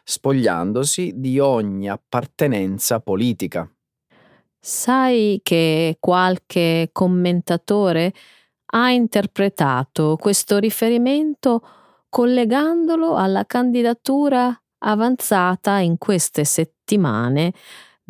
spogliandosi 0.04 1.12
di 1.16 1.38
ogni 1.38 1.88
appartenenza 1.88 3.00
politica. 3.00 3.70
Sai 4.58 5.40
che 5.42 5.96
qualche 5.98 6.90
commentatore 6.92 8.12
ha 8.72 8.90
interpretato 8.90 10.16
questo 10.20 10.58
riferimento 10.58 11.62
collegandolo 12.10 13.16
alla 13.16 13.46
candidatura 13.46 14.54
avanzata 14.82 15.78
in 15.78 15.96
queste 15.96 16.44
settimane 16.44 17.54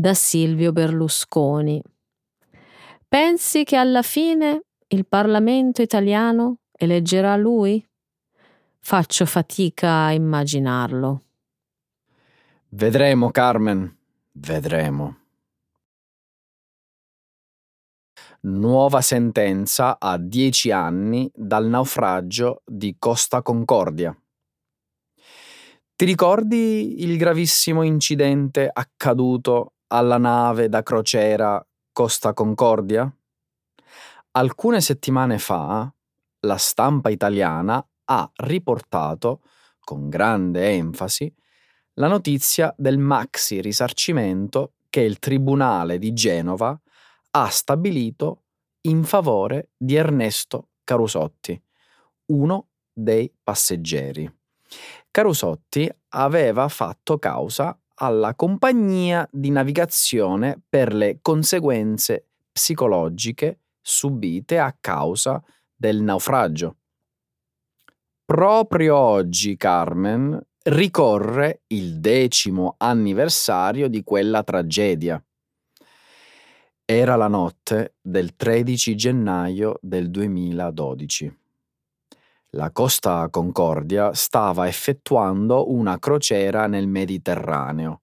da 0.00 0.14
Silvio 0.14 0.72
Berlusconi. 0.72 1.82
Pensi 3.06 3.64
che 3.64 3.76
alla 3.76 4.00
fine 4.00 4.62
il 4.88 5.06
Parlamento 5.06 5.82
italiano 5.82 6.60
eleggerà 6.72 7.36
lui? 7.36 7.86
Faccio 8.78 9.26
fatica 9.26 10.04
a 10.04 10.12
immaginarlo. 10.12 11.20
Vedremo, 12.70 13.30
Carmen, 13.30 13.94
vedremo. 14.32 15.18
Nuova 18.42 19.02
sentenza 19.02 19.98
a 20.00 20.16
dieci 20.16 20.70
anni 20.70 21.30
dal 21.34 21.66
naufragio 21.66 22.62
di 22.64 22.96
Costa 22.98 23.42
Concordia. 23.42 24.18
Ti 25.94 26.04
ricordi 26.06 27.02
il 27.02 27.18
gravissimo 27.18 27.82
incidente 27.82 28.66
accaduto 28.72 29.74
alla 29.92 30.18
nave 30.18 30.68
da 30.68 30.82
crociera 30.82 31.64
Costa 31.92 32.32
Concordia? 32.32 33.12
Alcune 34.32 34.80
settimane 34.80 35.38
fa 35.38 35.92
la 36.40 36.56
stampa 36.56 37.10
italiana 37.10 37.84
ha 38.04 38.30
riportato 38.36 39.42
con 39.80 40.08
grande 40.08 40.70
enfasi 40.70 41.32
la 41.94 42.06
notizia 42.06 42.72
del 42.76 42.98
maxi 42.98 43.60
risarcimento 43.60 44.74
che 44.88 45.00
il 45.00 45.18
Tribunale 45.18 45.98
di 45.98 46.12
Genova 46.12 46.78
ha 47.32 47.48
stabilito 47.48 48.44
in 48.82 49.02
favore 49.04 49.70
di 49.76 49.96
Ernesto 49.96 50.68
Carusotti, 50.84 51.60
uno 52.26 52.68
dei 52.92 53.32
passeggeri. 53.42 54.32
Carusotti 55.10 55.90
aveva 56.10 56.68
fatto 56.68 57.18
causa 57.18 57.76
alla 58.02 58.34
compagnia 58.34 59.28
di 59.30 59.50
navigazione 59.50 60.60
per 60.68 60.94
le 60.94 61.18
conseguenze 61.20 62.26
psicologiche 62.50 63.60
subite 63.80 64.58
a 64.58 64.74
causa 64.78 65.42
del 65.74 66.00
naufragio. 66.02 66.76
Proprio 68.24 68.96
oggi, 68.96 69.56
Carmen, 69.56 70.40
ricorre 70.64 71.62
il 71.68 71.98
decimo 72.00 72.74
anniversario 72.78 73.88
di 73.88 74.02
quella 74.02 74.42
tragedia. 74.42 75.22
Era 76.84 77.16
la 77.16 77.28
notte 77.28 77.96
del 78.00 78.34
13 78.34 78.94
gennaio 78.94 79.78
del 79.82 80.10
2012. 80.10 81.39
La 82.54 82.72
Costa 82.72 83.28
Concordia 83.30 84.12
stava 84.12 84.66
effettuando 84.66 85.70
una 85.70 86.00
crociera 86.00 86.66
nel 86.66 86.88
Mediterraneo 86.88 88.02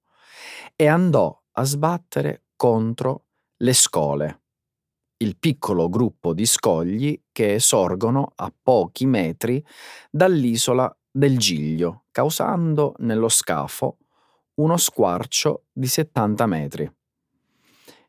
e 0.74 0.88
andò 0.88 1.38
a 1.52 1.64
sbattere 1.66 2.44
contro 2.56 3.26
le 3.58 3.74
scole, 3.74 4.42
il 5.18 5.38
piccolo 5.38 5.90
gruppo 5.90 6.34
di 6.34 6.46
scogli 6.46 7.22
che 7.34 7.60
sorgono 7.60 8.32
a 8.36 8.54
pochi 8.62 9.06
metri 9.06 9.62
dall'isola 10.10 10.96
del 11.12 11.38
Giglio, 11.38 12.06
causando 12.12 12.94
nello 13.00 13.28
scafo 13.28 13.98
uno 14.56 14.78
squarcio 14.78 15.66
di 15.74 15.88
70 15.88 16.46
metri. 16.46 16.96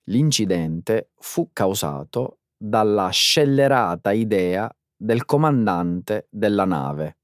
L'incidente 0.05 1.11
fu 1.17 1.51
causato 1.53 2.39
dalla 2.57 3.09
scellerata 3.09 4.13
idea 4.13 4.73
del 5.01 5.25
comandante 5.25 6.27
della 6.29 6.65
nave, 6.65 7.19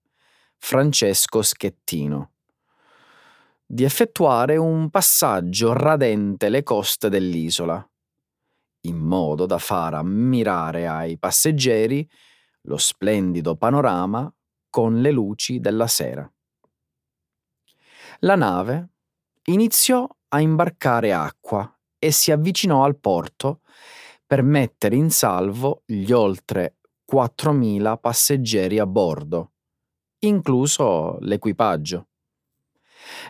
Francesco 0.56 1.42
Schettino, 1.42 2.30
di 3.66 3.82
effettuare 3.82 4.56
un 4.56 4.88
passaggio 4.90 5.72
radente 5.72 6.48
le 6.48 6.62
coste 6.62 7.08
dell'isola, 7.08 7.86
in 8.82 8.96
modo 8.96 9.44
da 9.46 9.58
far 9.58 9.94
ammirare 9.94 10.86
ai 10.86 11.18
passeggeri 11.18 12.08
lo 12.62 12.76
splendido 12.76 13.56
panorama 13.56 14.32
con 14.70 15.00
le 15.00 15.10
luci 15.10 15.58
della 15.58 15.88
sera. 15.88 16.30
La 18.20 18.36
nave 18.36 18.90
iniziò 19.46 20.08
a 20.28 20.40
imbarcare 20.40 21.12
acqua 21.12 21.68
e 21.98 22.12
si 22.12 22.30
avvicinò 22.30 22.84
al 22.84 22.98
porto 22.98 23.62
per 24.26 24.42
mettere 24.42 24.94
in 24.94 25.10
salvo 25.10 25.82
gli 25.86 26.12
oltre 26.12 26.76
4.000 27.14 28.00
passeggeri 28.00 28.80
a 28.80 28.86
bordo, 28.86 29.52
incluso 30.24 31.16
l'equipaggio. 31.20 32.08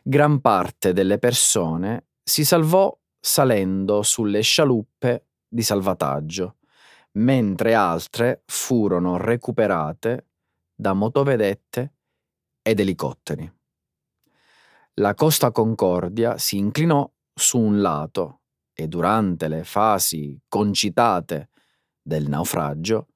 Gran 0.02 0.40
parte 0.40 0.94
delle 0.94 1.18
persone 1.18 2.06
si 2.22 2.46
salvò 2.46 2.96
salendo 3.20 4.02
sulle 4.02 4.40
scialuppe 4.40 5.26
di 5.46 5.60
salvataggio, 5.60 6.56
mentre 7.12 7.74
altre 7.74 8.42
furono 8.46 9.18
recuperate 9.18 10.28
da 10.74 10.94
motovedette 10.94 11.94
ed 12.62 12.80
elicotteri. 12.80 13.52
La 14.94 15.12
Costa 15.12 15.50
Concordia 15.50 16.38
si 16.38 16.56
inclinò 16.56 17.10
su 17.34 17.58
un 17.58 17.82
lato 17.82 18.40
e 18.72 18.88
durante 18.88 19.46
le 19.48 19.62
fasi 19.62 20.40
concitate 20.48 21.50
del 22.00 22.28
naufragio 22.28 23.08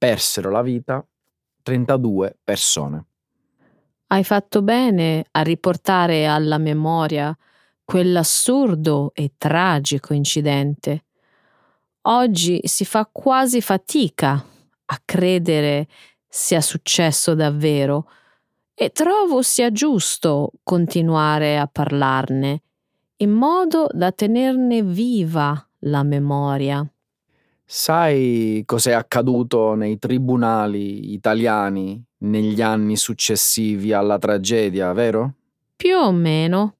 persero 0.00 0.50
la 0.50 0.62
vita 0.62 1.06
32 1.60 2.38
persone. 2.42 3.04
Hai 4.06 4.24
fatto 4.24 4.62
bene 4.62 5.26
a 5.30 5.42
riportare 5.42 6.26
alla 6.26 6.56
memoria 6.56 7.36
quell'assurdo 7.84 9.10
e 9.12 9.32
tragico 9.36 10.14
incidente. 10.14 11.04
Oggi 12.02 12.62
si 12.64 12.86
fa 12.86 13.06
quasi 13.12 13.60
fatica 13.60 14.42
a 14.86 15.02
credere 15.04 15.86
sia 16.26 16.62
successo 16.62 17.34
davvero 17.34 18.10
e 18.72 18.92
trovo 18.92 19.42
sia 19.42 19.70
giusto 19.70 20.52
continuare 20.62 21.58
a 21.58 21.66
parlarne 21.66 22.62
in 23.16 23.32
modo 23.32 23.86
da 23.92 24.12
tenerne 24.12 24.82
viva 24.82 25.62
la 25.80 26.02
memoria. 26.02 26.90
Sai 27.72 28.64
cos'è 28.66 28.90
accaduto 28.90 29.74
nei 29.74 29.96
tribunali 30.00 31.12
italiani 31.12 32.04
negli 32.22 32.60
anni 32.60 32.96
successivi 32.96 33.92
alla 33.92 34.18
tragedia, 34.18 34.92
vero? 34.92 35.34
Più 35.76 35.94
o 35.94 36.10
meno. 36.10 36.78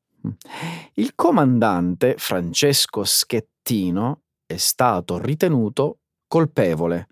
Il 0.94 1.14
comandante 1.14 2.16
Francesco 2.18 3.05
Schettino 3.05 4.22
è 4.44 4.57
stato 4.57 5.18
ritenuto 5.18 5.98
colpevole 6.26 7.07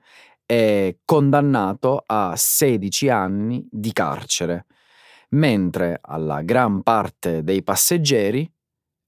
e 0.44 0.98
condannato 1.04 2.02
a 2.04 2.34
16 2.34 3.08
anni 3.10 3.64
di 3.70 3.92
carcere, 3.92 4.66
mentre 5.30 6.00
alla 6.02 6.42
gran 6.42 6.82
parte 6.82 7.44
dei 7.44 7.62
passeggeri 7.62 8.52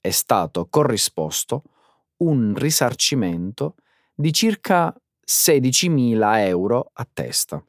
è 0.00 0.10
stato 0.10 0.68
corrisposto 0.70 1.64
un 2.18 2.54
risarcimento 2.56 3.74
di 4.20 4.32
circa 4.32 4.94
16.000 5.26 6.46
euro 6.46 6.90
a 6.92 7.08
testa. 7.10 7.64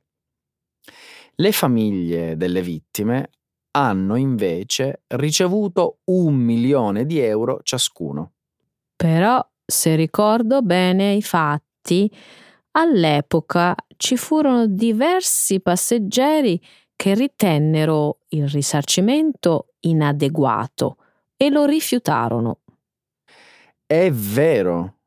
Le 1.36 1.52
famiglie 1.52 2.36
delle 2.36 2.62
vittime 2.62 3.30
hanno 3.72 4.16
invece 4.18 5.04
ricevuto 5.08 6.00
un 6.06 6.36
milione 6.36 7.06
di 7.06 7.20
euro 7.20 7.62
ciascuno. 7.64 8.34
Però, 8.96 9.44
se 9.66 9.96
ricordo 9.96 10.62
bene 10.62 11.14
i 11.14 11.22
fatti, 11.22 12.12
all'epoca 12.72 13.74
ci 13.96 14.18
furono 14.18 14.68
diversi 14.68 15.62
passeggeri 15.62 16.62
che 16.96 17.16
ritennero 17.16 18.20
il 18.30 18.48
risarcimento 18.48 19.74
inadeguato 19.80 20.98
e 21.38 21.50
lo 21.50 21.66
rifiutarono. 21.66 22.60
È 23.86 24.12
vero. 24.12 25.01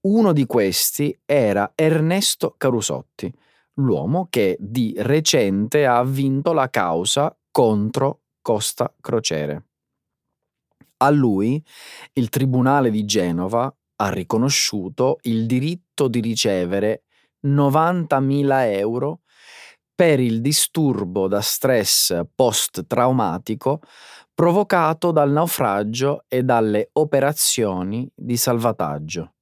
Uno 0.00 0.32
di 0.32 0.46
questi 0.46 1.16
era 1.24 1.72
Ernesto 1.74 2.54
Carusotti, 2.56 3.32
l'uomo 3.74 4.28
che 4.30 4.56
di 4.60 4.94
recente 4.96 5.86
ha 5.86 6.02
vinto 6.04 6.52
la 6.52 6.70
causa 6.70 7.36
contro 7.50 8.20
Costa 8.40 8.94
Crociere. 9.00 9.64
A 10.98 11.10
lui 11.10 11.62
il 12.14 12.28
Tribunale 12.28 12.90
di 12.90 13.04
Genova 13.04 13.72
ha 14.00 14.10
riconosciuto 14.10 15.18
il 15.22 15.46
diritto 15.46 16.06
di 16.08 16.20
ricevere 16.20 17.04
90.000 17.46 18.72
euro 18.72 19.20
per 19.94 20.20
il 20.20 20.40
disturbo 20.40 21.26
da 21.26 21.40
stress 21.40 22.22
post-traumatico 22.34 23.80
provocato 24.32 25.10
dal 25.10 25.32
naufragio 25.32 26.24
e 26.28 26.44
dalle 26.44 26.90
operazioni 26.92 28.08
di 28.14 28.36
salvataggio. 28.36 29.32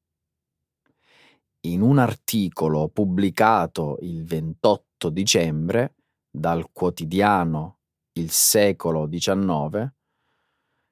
In 1.67 1.83
un 1.83 1.99
articolo 1.99 2.89
pubblicato 2.89 3.99
il 4.03 4.25
28 4.25 5.09
dicembre 5.09 5.97
dal 6.31 6.71
quotidiano 6.71 7.79
Il 8.13 8.31
secolo 8.31 9.09
XIX, 9.09 9.93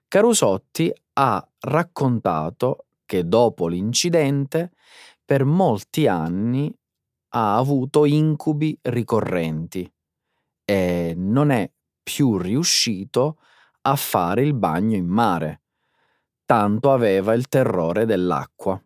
Carusotti 0.09 0.93
ha 1.13 1.49
raccontato 1.61 2.87
che 3.07 3.29
dopo 3.29 3.69
l'incidente 3.69 4.73
per 5.25 5.45
molti 5.45 6.09
anni 6.09 6.77
ha 7.35 7.57
avuto 7.57 8.05
incubi 8.05 8.77
ricorrenti 8.83 9.89
e 10.65 11.15
non 11.17 11.51
è 11.51 11.71
più 12.03 12.37
riuscito 12.37 13.39
a 13.83 13.95
fare 13.95 14.43
il 14.43 14.55
bagno 14.55 14.97
in 14.97 15.07
mare, 15.07 15.63
tanto 16.45 16.91
aveva 16.91 17.33
il 17.33 17.47
terrore 17.47 18.07
dell'acqua. 18.07 18.83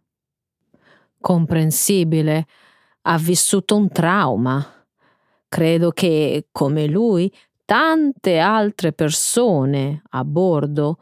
Comprensibile, 1.20 2.46
ha 3.02 3.18
vissuto 3.18 3.76
un 3.76 3.88
trauma. 3.88 4.64
Credo 5.48 5.90
che, 5.90 6.48
come 6.52 6.86
lui, 6.86 7.32
tante 7.64 8.38
altre 8.38 8.92
persone 8.92 10.02
a 10.10 10.24
bordo 10.24 10.98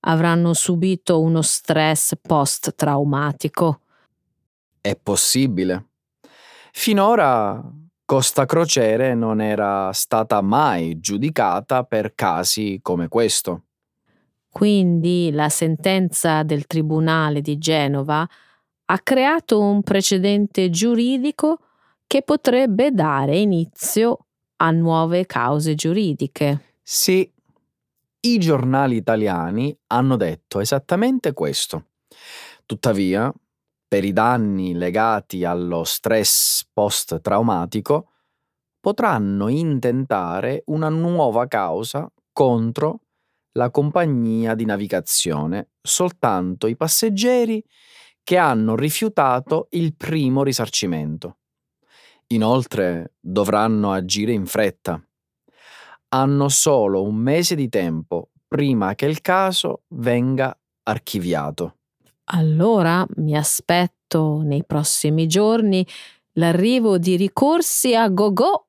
avranno 0.00 0.52
subito 0.54 1.20
uno 1.20 1.42
stress 1.42 2.14
post-traumatico. 2.20 3.80
È 4.80 4.96
possibile. 4.96 5.86
Finora 6.72 7.62
Costa 8.04 8.46
Crociere 8.46 9.14
non 9.14 9.40
era 9.40 9.92
stata 9.92 10.40
mai 10.40 10.98
giudicata 11.00 11.84
per 11.84 12.14
casi 12.14 12.80
come 12.82 13.08
questo. 13.08 13.64
Quindi 14.50 15.30
la 15.30 15.48
sentenza 15.48 16.42
del 16.42 16.66
Tribunale 16.66 17.40
di 17.40 17.56
Genova 17.56 18.28
ha 18.86 18.98
creato 19.00 19.60
un 19.60 19.82
precedente 19.82 20.70
giuridico 20.70 21.58
che 22.06 22.22
potrebbe 22.22 22.90
dare 22.90 23.38
inizio 23.38 24.26
a 24.56 24.70
nuove 24.70 25.26
cause 25.26 25.74
giuridiche. 25.74 26.74
Sì, 26.82 27.30
i 28.20 28.38
giornali 28.38 28.96
italiani 28.96 29.76
hanno 29.88 30.16
detto 30.16 30.60
esattamente 30.60 31.32
questo. 31.32 31.86
Tuttavia, 32.66 33.32
per 33.88 34.04
i 34.04 34.12
danni 34.12 34.74
legati 34.74 35.44
allo 35.44 35.84
stress 35.84 36.64
post-traumatico, 36.72 38.08
potranno 38.80 39.48
intentare 39.48 40.62
una 40.66 40.88
nuova 40.88 41.46
causa 41.46 42.10
contro 42.32 43.00
la 43.52 43.70
compagnia 43.70 44.54
di 44.54 44.64
navigazione 44.64 45.70
soltanto 45.80 46.66
i 46.66 46.76
passeggeri 46.76 47.62
che 48.22 48.36
hanno 48.36 48.76
rifiutato 48.76 49.68
il 49.70 49.94
primo 49.96 50.42
risarcimento. 50.42 51.38
Inoltre 52.28 53.14
dovranno 53.20 53.92
agire 53.92 54.32
in 54.32 54.46
fretta 54.46 55.02
hanno 56.14 56.48
solo 56.48 57.02
un 57.02 57.16
mese 57.16 57.54
di 57.54 57.68
tempo 57.68 58.30
prima 58.46 58.94
che 58.94 59.06
il 59.06 59.20
caso 59.20 59.82
venga 59.88 60.56
archiviato. 60.84 61.76
Allora 62.24 63.04
mi 63.16 63.36
aspetto 63.36 64.42
nei 64.42 64.64
prossimi 64.64 65.26
giorni 65.26 65.86
l'arrivo 66.32 66.98
di 66.98 67.16
ricorsi 67.16 67.94
a 67.94 68.08
go-go. 68.08 68.66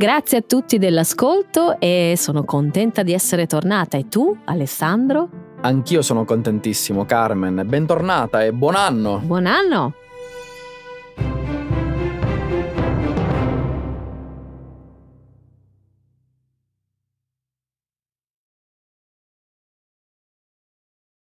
Grazie 0.00 0.38
a 0.38 0.40
tutti 0.40 0.78
dell'ascolto 0.78 1.78
e 1.78 2.14
sono 2.16 2.44
contenta 2.44 3.02
di 3.02 3.12
essere 3.12 3.44
tornata. 3.44 3.98
E 3.98 4.08
tu, 4.08 4.34
Alessandro? 4.46 5.28
Anch'io 5.60 6.00
sono 6.00 6.24
contentissimo, 6.24 7.04
Carmen. 7.04 7.64
Bentornata 7.66 8.42
e 8.42 8.50
buon 8.50 8.76
anno! 8.76 9.20
Buon 9.22 9.44
anno! 9.44 9.92